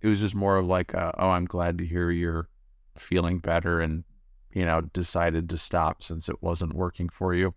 it 0.00 0.08
was 0.08 0.20
just 0.20 0.34
more 0.34 0.56
of 0.56 0.66
like 0.66 0.92
a, 0.92 1.14
oh 1.18 1.30
I'm 1.30 1.46
glad 1.46 1.78
to 1.78 1.86
hear 1.86 2.10
you're 2.10 2.48
feeling 2.96 3.38
better 3.38 3.80
and 3.80 4.04
you 4.52 4.64
know 4.64 4.82
decided 4.82 5.48
to 5.48 5.58
stop 5.58 6.02
since 6.02 6.28
it 6.28 6.42
wasn't 6.42 6.74
working 6.74 7.08
for 7.08 7.34
you. 7.34 7.54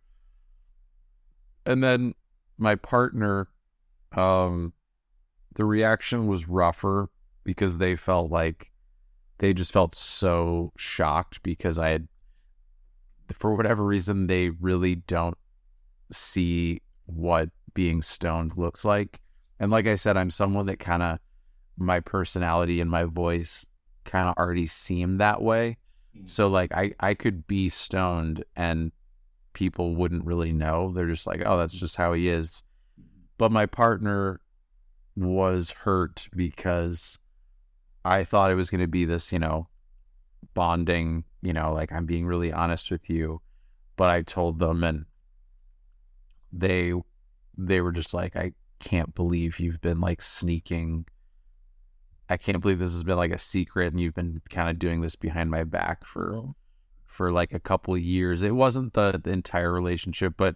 And 1.66 1.84
then 1.84 2.14
my 2.58 2.76
partner 2.76 3.50
um 4.14 4.74
the 5.56 5.66
reaction 5.66 6.28
was 6.28 6.48
rougher 6.48 7.10
because 7.44 7.78
they 7.78 7.96
felt 7.96 8.32
like 8.32 8.72
they 9.40 9.54
just 9.54 9.74
felt 9.74 9.96
so 9.96 10.72
shocked 10.78 11.42
because 11.44 11.78
I 11.78 11.90
had 11.90 12.08
for 13.34 13.56
whatever 13.56 13.84
reason 13.84 14.28
they 14.28 14.50
really 14.50 14.96
don't 14.96 15.38
see 16.12 16.82
what 17.06 17.50
being 17.74 18.02
stoned 18.02 18.58
looks 18.58 18.86
like. 18.86 19.22
And 19.60 19.72
like 19.72 19.88
I 19.88 19.96
said, 19.96 20.18
I'm 20.18 20.32
someone 20.32 20.66
that 20.68 20.80
kind 20.80 21.04
of 21.04 21.20
my 21.78 22.00
personality 22.00 22.82
and 22.82 22.90
my 22.90 23.04
voice 23.04 23.66
kind 24.06 24.28
of 24.30 24.36
already 24.38 24.66
seem 24.66 25.18
that 25.18 25.42
way. 25.42 25.78
So 26.26 26.48
like 26.48 26.74
I 26.74 26.94
I 27.00 27.14
could 27.14 27.46
be 27.46 27.70
stoned 27.70 28.44
and 28.56 28.92
people 29.58 29.96
wouldn't 29.96 30.24
really 30.24 30.54
know. 30.54 30.92
They're 30.92 31.08
just 31.08 31.26
like, 31.26 31.42
"Oh, 31.44 31.58
that's 31.58 31.74
mm-hmm. 31.74 31.80
just 31.80 31.96
how 31.96 32.14
he 32.14 32.30
is." 32.30 32.62
But 33.40 33.52
my 33.52 33.66
partner 33.66 34.40
was 35.16 35.72
hurt 35.72 36.28
because 36.36 37.18
I 38.06 38.24
thought 38.24 38.52
it 38.52 38.56
was 38.56 38.70
going 38.70 38.82
to 38.82 38.88
be 38.88 39.04
this, 39.04 39.32
you 39.32 39.40
know, 39.40 39.68
bonding, 40.54 41.24
you 41.42 41.54
know, 41.54 41.74
like 41.74 41.92
I'm 41.92 42.06
being 42.06 42.28
really 42.28 42.54
honest 42.54 42.92
with 42.92 43.10
you. 43.10 43.42
But 43.96 44.12
I 44.12 44.22
told 44.22 44.60
them 44.60 44.84
and 44.84 45.06
they 46.54 46.94
they 47.58 47.82
were 47.82 47.92
just 47.92 48.14
like, 48.14 48.36
I 48.36 48.52
can't 48.80 49.16
believe 49.16 49.60
you've 49.60 49.82
been 49.82 50.00
like 50.00 50.22
sneaking 50.22 51.06
I 52.30 52.38
can't 52.38 52.62
believe 52.62 52.78
this 52.78 52.92
has 52.92 53.04
been 53.04 53.18
like 53.18 53.32
a 53.32 53.40
secret 53.40 53.94
and 53.94 54.02
you've 54.02 54.14
been 54.14 54.42
kind 54.50 54.70
of 54.70 54.78
doing 54.78 55.02
this 55.02 55.16
behind 55.16 55.50
my 55.50 55.64
back 55.64 56.06
for 56.06 56.54
for 57.18 57.32
like 57.32 57.52
a 57.54 57.60
couple 57.60 57.96
of 57.96 58.00
years. 58.02 58.44
It 58.44 58.56
wasn't 58.56 58.94
the, 58.94 59.20
the 59.22 59.32
entire 59.32 59.74
relationship, 59.74 60.36
but 60.38 60.56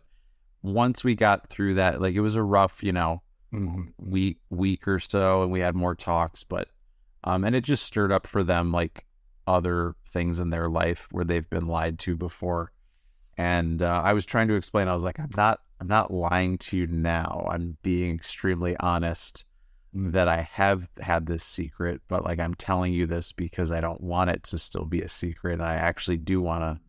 once 0.61 1.03
we 1.03 1.15
got 1.15 1.49
through 1.49 1.73
that, 1.73 1.99
like 1.99 2.13
it 2.13 2.21
was 2.21 2.35
a 2.35 2.43
rough, 2.43 2.83
you 2.83 2.91
know, 2.93 3.21
Mhm. 3.53 3.91
week 3.97 4.37
week 4.49 4.87
or 4.87 4.97
so 4.97 5.43
and 5.43 5.51
we 5.51 5.59
had 5.59 5.75
more 5.75 5.93
talks 5.93 6.45
but 6.45 6.69
um 7.25 7.43
and 7.43 7.53
it 7.53 7.65
just 7.65 7.83
stirred 7.83 8.09
up 8.09 8.25
for 8.25 8.43
them 8.43 8.71
like 8.71 9.03
other 9.45 9.93
things 10.07 10.39
in 10.39 10.51
their 10.51 10.69
life 10.69 11.09
where 11.11 11.25
they've 11.25 11.49
been 11.49 11.67
lied 11.67 11.99
to 11.99 12.15
before 12.15 12.71
and 13.37 13.81
uh, 13.81 14.01
i 14.05 14.13
was 14.13 14.25
trying 14.25 14.47
to 14.47 14.53
explain 14.53 14.87
i 14.87 14.93
was 14.93 15.03
like 15.03 15.19
i'm 15.19 15.29
not 15.35 15.59
i'm 15.81 15.87
not 15.89 16.13
lying 16.13 16.57
to 16.59 16.77
you 16.77 16.87
now 16.87 17.45
i'm 17.51 17.75
being 17.83 18.15
extremely 18.15 18.73
honest 18.79 19.43
that 19.93 20.27
i 20.27 20.41
have 20.41 20.87
had 21.01 21.25
this 21.25 21.43
secret 21.43 22.01
but 22.07 22.23
like 22.23 22.39
i'm 22.39 22.53
telling 22.53 22.93
you 22.93 23.05
this 23.05 23.31
because 23.33 23.71
i 23.71 23.81
don't 23.81 24.01
want 24.01 24.29
it 24.29 24.41
to 24.43 24.57
still 24.57 24.85
be 24.85 25.01
a 25.01 25.09
secret 25.09 25.53
and 25.53 25.63
i 25.63 25.75
actually 25.75 26.17
do 26.17 26.41
want 26.41 26.61
to 26.61 26.79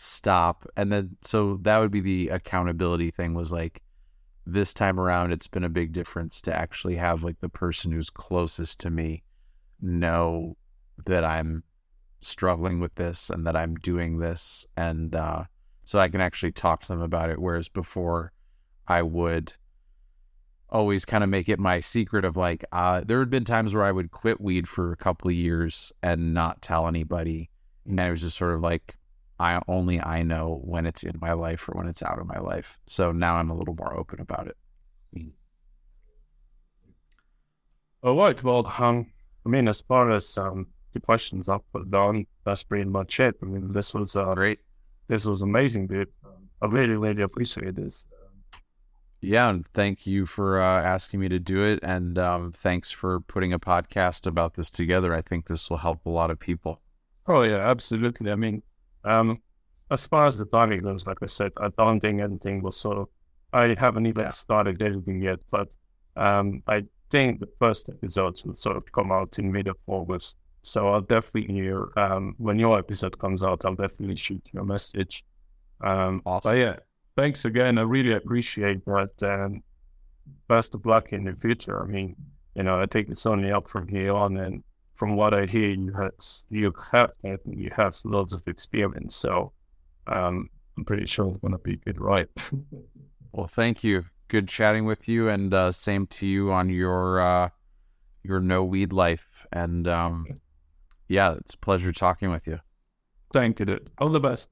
stop. 0.00 0.64
And 0.76 0.92
then 0.92 1.16
so 1.22 1.56
that 1.62 1.78
would 1.78 1.90
be 1.90 2.00
the 2.00 2.28
accountability 2.28 3.10
thing 3.10 3.34
was 3.34 3.50
like 3.50 3.82
this 4.46 4.72
time 4.72 5.00
around 5.00 5.32
it's 5.32 5.48
been 5.48 5.64
a 5.64 5.68
big 5.68 5.92
difference 5.92 6.40
to 6.42 6.56
actually 6.56 6.94
have 6.94 7.24
like 7.24 7.40
the 7.40 7.48
person 7.48 7.90
who's 7.90 8.08
closest 8.08 8.78
to 8.80 8.90
me 8.90 9.24
know 9.80 10.56
that 11.04 11.24
I'm 11.24 11.64
struggling 12.20 12.78
with 12.78 12.94
this 12.94 13.28
and 13.28 13.44
that 13.46 13.56
I'm 13.56 13.74
doing 13.74 14.20
this 14.20 14.64
and 14.76 15.14
uh 15.14 15.44
so 15.84 15.98
I 15.98 16.08
can 16.08 16.20
actually 16.20 16.52
talk 16.52 16.82
to 16.82 16.88
them 16.88 17.02
about 17.02 17.28
it 17.28 17.40
whereas 17.40 17.68
before 17.68 18.32
I 18.86 19.02
would 19.02 19.52
always 20.70 21.04
kind 21.04 21.24
of 21.24 21.30
make 21.30 21.48
it 21.48 21.58
my 21.58 21.80
secret 21.80 22.24
of 22.24 22.36
like 22.36 22.64
uh 22.72 23.02
there 23.06 23.20
had 23.20 23.30
been 23.30 23.44
times 23.44 23.74
where 23.74 23.84
I 23.84 23.92
would 23.92 24.10
quit 24.10 24.40
weed 24.40 24.68
for 24.68 24.92
a 24.92 24.96
couple 24.96 25.28
of 25.28 25.34
years 25.34 25.92
and 26.02 26.34
not 26.34 26.60
tell 26.60 26.86
anybody 26.86 27.48
and 27.86 27.98
it 27.98 28.10
was 28.10 28.20
just 28.20 28.36
sort 28.36 28.54
of 28.54 28.60
like 28.60 28.96
I 29.40 29.60
only 29.68 30.00
I 30.00 30.22
know 30.22 30.60
when 30.64 30.84
it's 30.86 31.02
in 31.04 31.18
my 31.20 31.32
life 31.32 31.68
or 31.68 31.72
when 31.72 31.86
it's 31.88 32.02
out 32.02 32.18
of 32.18 32.26
my 32.26 32.38
life. 32.38 32.78
So 32.86 33.12
now 33.12 33.36
I'm 33.36 33.50
a 33.50 33.56
little 33.56 33.74
more 33.74 33.94
open 33.94 34.20
about 34.20 34.48
it. 34.48 34.56
All 38.02 38.16
right. 38.16 38.42
Well, 38.42 38.66
um, 38.78 39.06
I 39.44 39.48
mean, 39.48 39.68
as 39.68 39.80
far 39.80 40.10
as 40.12 40.36
um, 40.38 40.66
the 40.92 41.00
questions 41.00 41.48
I 41.48 41.58
put 41.72 41.90
down, 41.90 42.26
that's 42.44 42.62
pretty 42.62 42.84
much 42.84 43.18
it. 43.20 43.36
I 43.42 43.46
mean, 43.46 43.72
this 43.72 43.94
was 43.94 44.16
uh, 44.16 44.34
Great. 44.34 44.60
this 45.08 45.24
was 45.24 45.42
amazing, 45.42 45.88
dude. 45.88 46.08
Um, 46.24 46.48
I 46.62 46.66
really, 46.66 46.94
really 46.94 47.22
appreciate 47.22 47.74
this. 47.76 48.04
Yeah, 49.20 49.48
and 49.50 49.66
thank 49.66 50.06
you 50.06 50.26
for 50.26 50.60
uh, 50.60 50.82
asking 50.82 51.20
me 51.20 51.28
to 51.28 51.40
do 51.40 51.64
it, 51.64 51.80
and 51.82 52.16
um, 52.18 52.52
thanks 52.52 52.90
for 52.92 53.18
putting 53.20 53.52
a 53.52 53.58
podcast 53.58 54.26
about 54.26 54.54
this 54.54 54.70
together. 54.70 55.12
I 55.12 55.22
think 55.22 55.46
this 55.48 55.68
will 55.68 55.78
help 55.78 56.06
a 56.06 56.10
lot 56.10 56.30
of 56.30 56.38
people. 56.38 56.80
Oh 57.26 57.42
yeah, 57.42 57.56
absolutely. 57.68 58.30
I 58.30 58.36
mean, 58.36 58.62
um, 59.04 59.42
as 59.90 60.06
far 60.06 60.26
as 60.26 60.38
the 60.38 60.44
timing 60.46 60.82
goes, 60.82 61.06
like 61.06 61.18
I 61.20 61.26
said, 61.26 61.52
I 61.56 61.68
don't 61.76 61.98
think 62.00 62.20
anything 62.20 62.62
will 62.62 62.70
sort 62.70 62.98
of. 62.98 63.08
I 63.52 63.74
haven't 63.78 64.06
even 64.06 64.24
Yeah. 64.24 64.28
started 64.28 64.80
editing 64.82 65.20
yet, 65.22 65.40
but 65.50 65.74
um, 66.16 66.62
I 66.68 66.84
think 67.10 67.40
the 67.40 67.48
first 67.58 67.88
episodes 67.88 68.44
will 68.44 68.54
sort 68.54 68.76
of 68.76 68.84
come 68.92 69.10
out 69.10 69.38
in 69.38 69.50
mid 69.50 69.66
of 69.66 69.76
August. 69.86 70.36
So 70.62 70.88
I'll 70.88 71.00
definitely 71.00 71.54
hear 71.54 71.88
um, 71.96 72.34
when 72.38 72.58
your 72.58 72.78
episode 72.78 73.18
comes 73.18 73.42
out. 73.42 73.64
I'll 73.64 73.74
definitely 73.74 74.16
shoot 74.16 74.42
you 74.52 74.60
a 74.60 74.64
message. 74.64 75.24
Um, 75.80 76.20
Awesome. 76.26 76.50
But 76.50 76.56
yeah, 76.58 76.76
thanks 77.18 77.44
again. 77.44 77.78
I 77.78 77.82
really 77.82 78.12
appreciate 78.12 78.84
that. 78.84 79.10
And 79.22 79.62
best 80.46 80.74
of 80.74 80.86
luck 80.86 81.12
in 81.12 81.24
the 81.24 81.34
future. 81.34 81.82
I 81.82 81.86
mean, 81.86 82.14
you 82.54 82.62
know, 82.62 82.80
I 82.80 82.86
think 82.86 83.08
it's 83.08 83.26
only 83.26 83.50
up 83.50 83.68
from 83.68 83.88
here 83.88 84.14
on. 84.14 84.36
And 84.36 84.62
from 84.94 85.16
what 85.16 85.34
I 85.34 85.46
hear, 85.46 85.70
you 85.70 85.92
have 85.94 86.12
you 86.48 86.72
have 86.92 87.10
you 87.44 87.70
have 87.76 87.96
lots 88.04 88.32
of 88.32 88.42
experience. 88.46 89.16
So 89.16 89.52
um, 90.06 90.48
I'm 90.76 90.84
pretty 90.84 91.06
sure 91.06 91.28
it's 91.28 91.38
going 91.38 91.52
to 91.52 91.58
be 91.58 91.76
good, 91.76 92.00
right? 92.00 92.28
Well, 93.30 93.46
thank 93.46 93.84
you. 93.84 94.06
Good 94.28 94.48
chatting 94.48 94.86
with 94.86 95.06
you, 95.06 95.28
and 95.28 95.52
uh, 95.52 95.70
same 95.70 96.06
to 96.06 96.26
you 96.26 96.50
on 96.50 96.70
your 96.70 97.20
uh, 97.20 97.50
your 98.22 98.40
no 98.40 98.64
weed 98.64 98.90
life. 98.90 99.46
And 99.52 99.86
um, 99.86 100.26
yeah, 101.08 101.34
it's 101.34 101.52
a 101.52 101.58
pleasure 101.58 101.92
talking 101.92 102.30
with 102.30 102.46
you. 102.46 102.60
Thank 103.30 103.60
you, 103.60 103.66
dude. 103.66 103.90
All 103.98 104.08
the 104.08 104.18
best. 104.18 104.48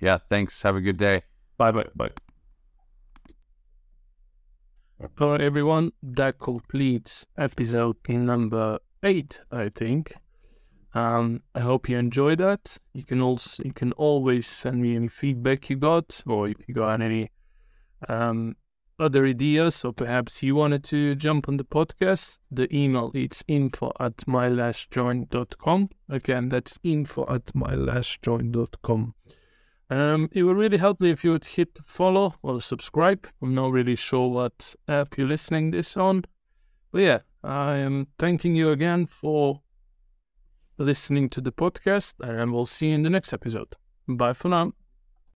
Yeah, 0.00 0.18
thanks. 0.30 0.62
Have 0.62 0.74
a 0.74 0.80
good 0.80 0.96
day. 0.96 1.24
Bye 1.62 1.70
bye. 1.70 1.86
Bye. 1.94 2.10
All 5.20 5.30
right, 5.30 5.40
everyone. 5.40 5.92
That 6.02 6.40
completes 6.40 7.24
episode 7.38 7.98
number 8.08 8.80
eight, 9.04 9.40
I 9.52 9.68
think. 9.68 10.12
Um, 10.92 11.42
I 11.54 11.60
hope 11.60 11.88
you 11.88 11.98
enjoyed 11.98 12.38
that. 12.38 12.78
You 12.92 13.04
can 13.04 13.20
also 13.22 13.62
you 13.62 13.72
can 13.72 13.92
always 13.92 14.48
send 14.48 14.82
me 14.82 14.96
any 14.96 15.06
feedback 15.06 15.70
you 15.70 15.76
got, 15.76 16.20
or 16.26 16.48
if 16.48 16.56
you 16.66 16.74
got 16.74 17.00
any 17.00 17.30
um, 18.08 18.56
other 18.98 19.24
ideas, 19.24 19.84
or 19.84 19.92
perhaps 19.92 20.42
you 20.42 20.56
wanted 20.56 20.82
to 20.86 21.14
jump 21.14 21.48
on 21.48 21.58
the 21.58 21.64
podcast. 21.64 22.40
The 22.50 22.66
email 22.76 23.12
is 23.14 23.44
info 23.46 23.92
at 24.00 24.16
mylastjoint.com. 24.26 25.90
Again, 26.08 26.48
that's 26.48 26.80
info 26.82 27.24
at 27.28 27.46
mylastjoint.com. 27.54 29.14
Um, 29.92 30.30
it 30.32 30.42
would 30.44 30.56
really 30.56 30.78
help 30.78 31.02
me 31.02 31.10
if 31.10 31.22
you 31.22 31.32
would 31.32 31.44
hit 31.44 31.78
follow 31.84 32.36
or 32.42 32.62
subscribe. 32.62 33.28
I'm 33.42 33.54
not 33.54 33.72
really 33.72 33.94
sure 33.94 34.30
what 34.30 34.74
app 34.88 35.18
you're 35.18 35.28
listening 35.28 35.70
this 35.70 35.98
on. 35.98 36.24
But 36.92 37.02
yeah, 37.02 37.18
I 37.44 37.76
am 37.76 38.06
thanking 38.18 38.56
you 38.56 38.70
again 38.70 39.04
for 39.04 39.60
listening 40.78 41.28
to 41.28 41.42
the 41.42 41.52
podcast 41.52 42.14
and 42.20 42.54
we'll 42.54 42.64
see 42.64 42.88
you 42.88 42.94
in 42.94 43.02
the 43.02 43.10
next 43.10 43.34
episode. 43.34 43.76
Bye 44.08 44.32
for 44.32 44.48
now. 44.48 44.72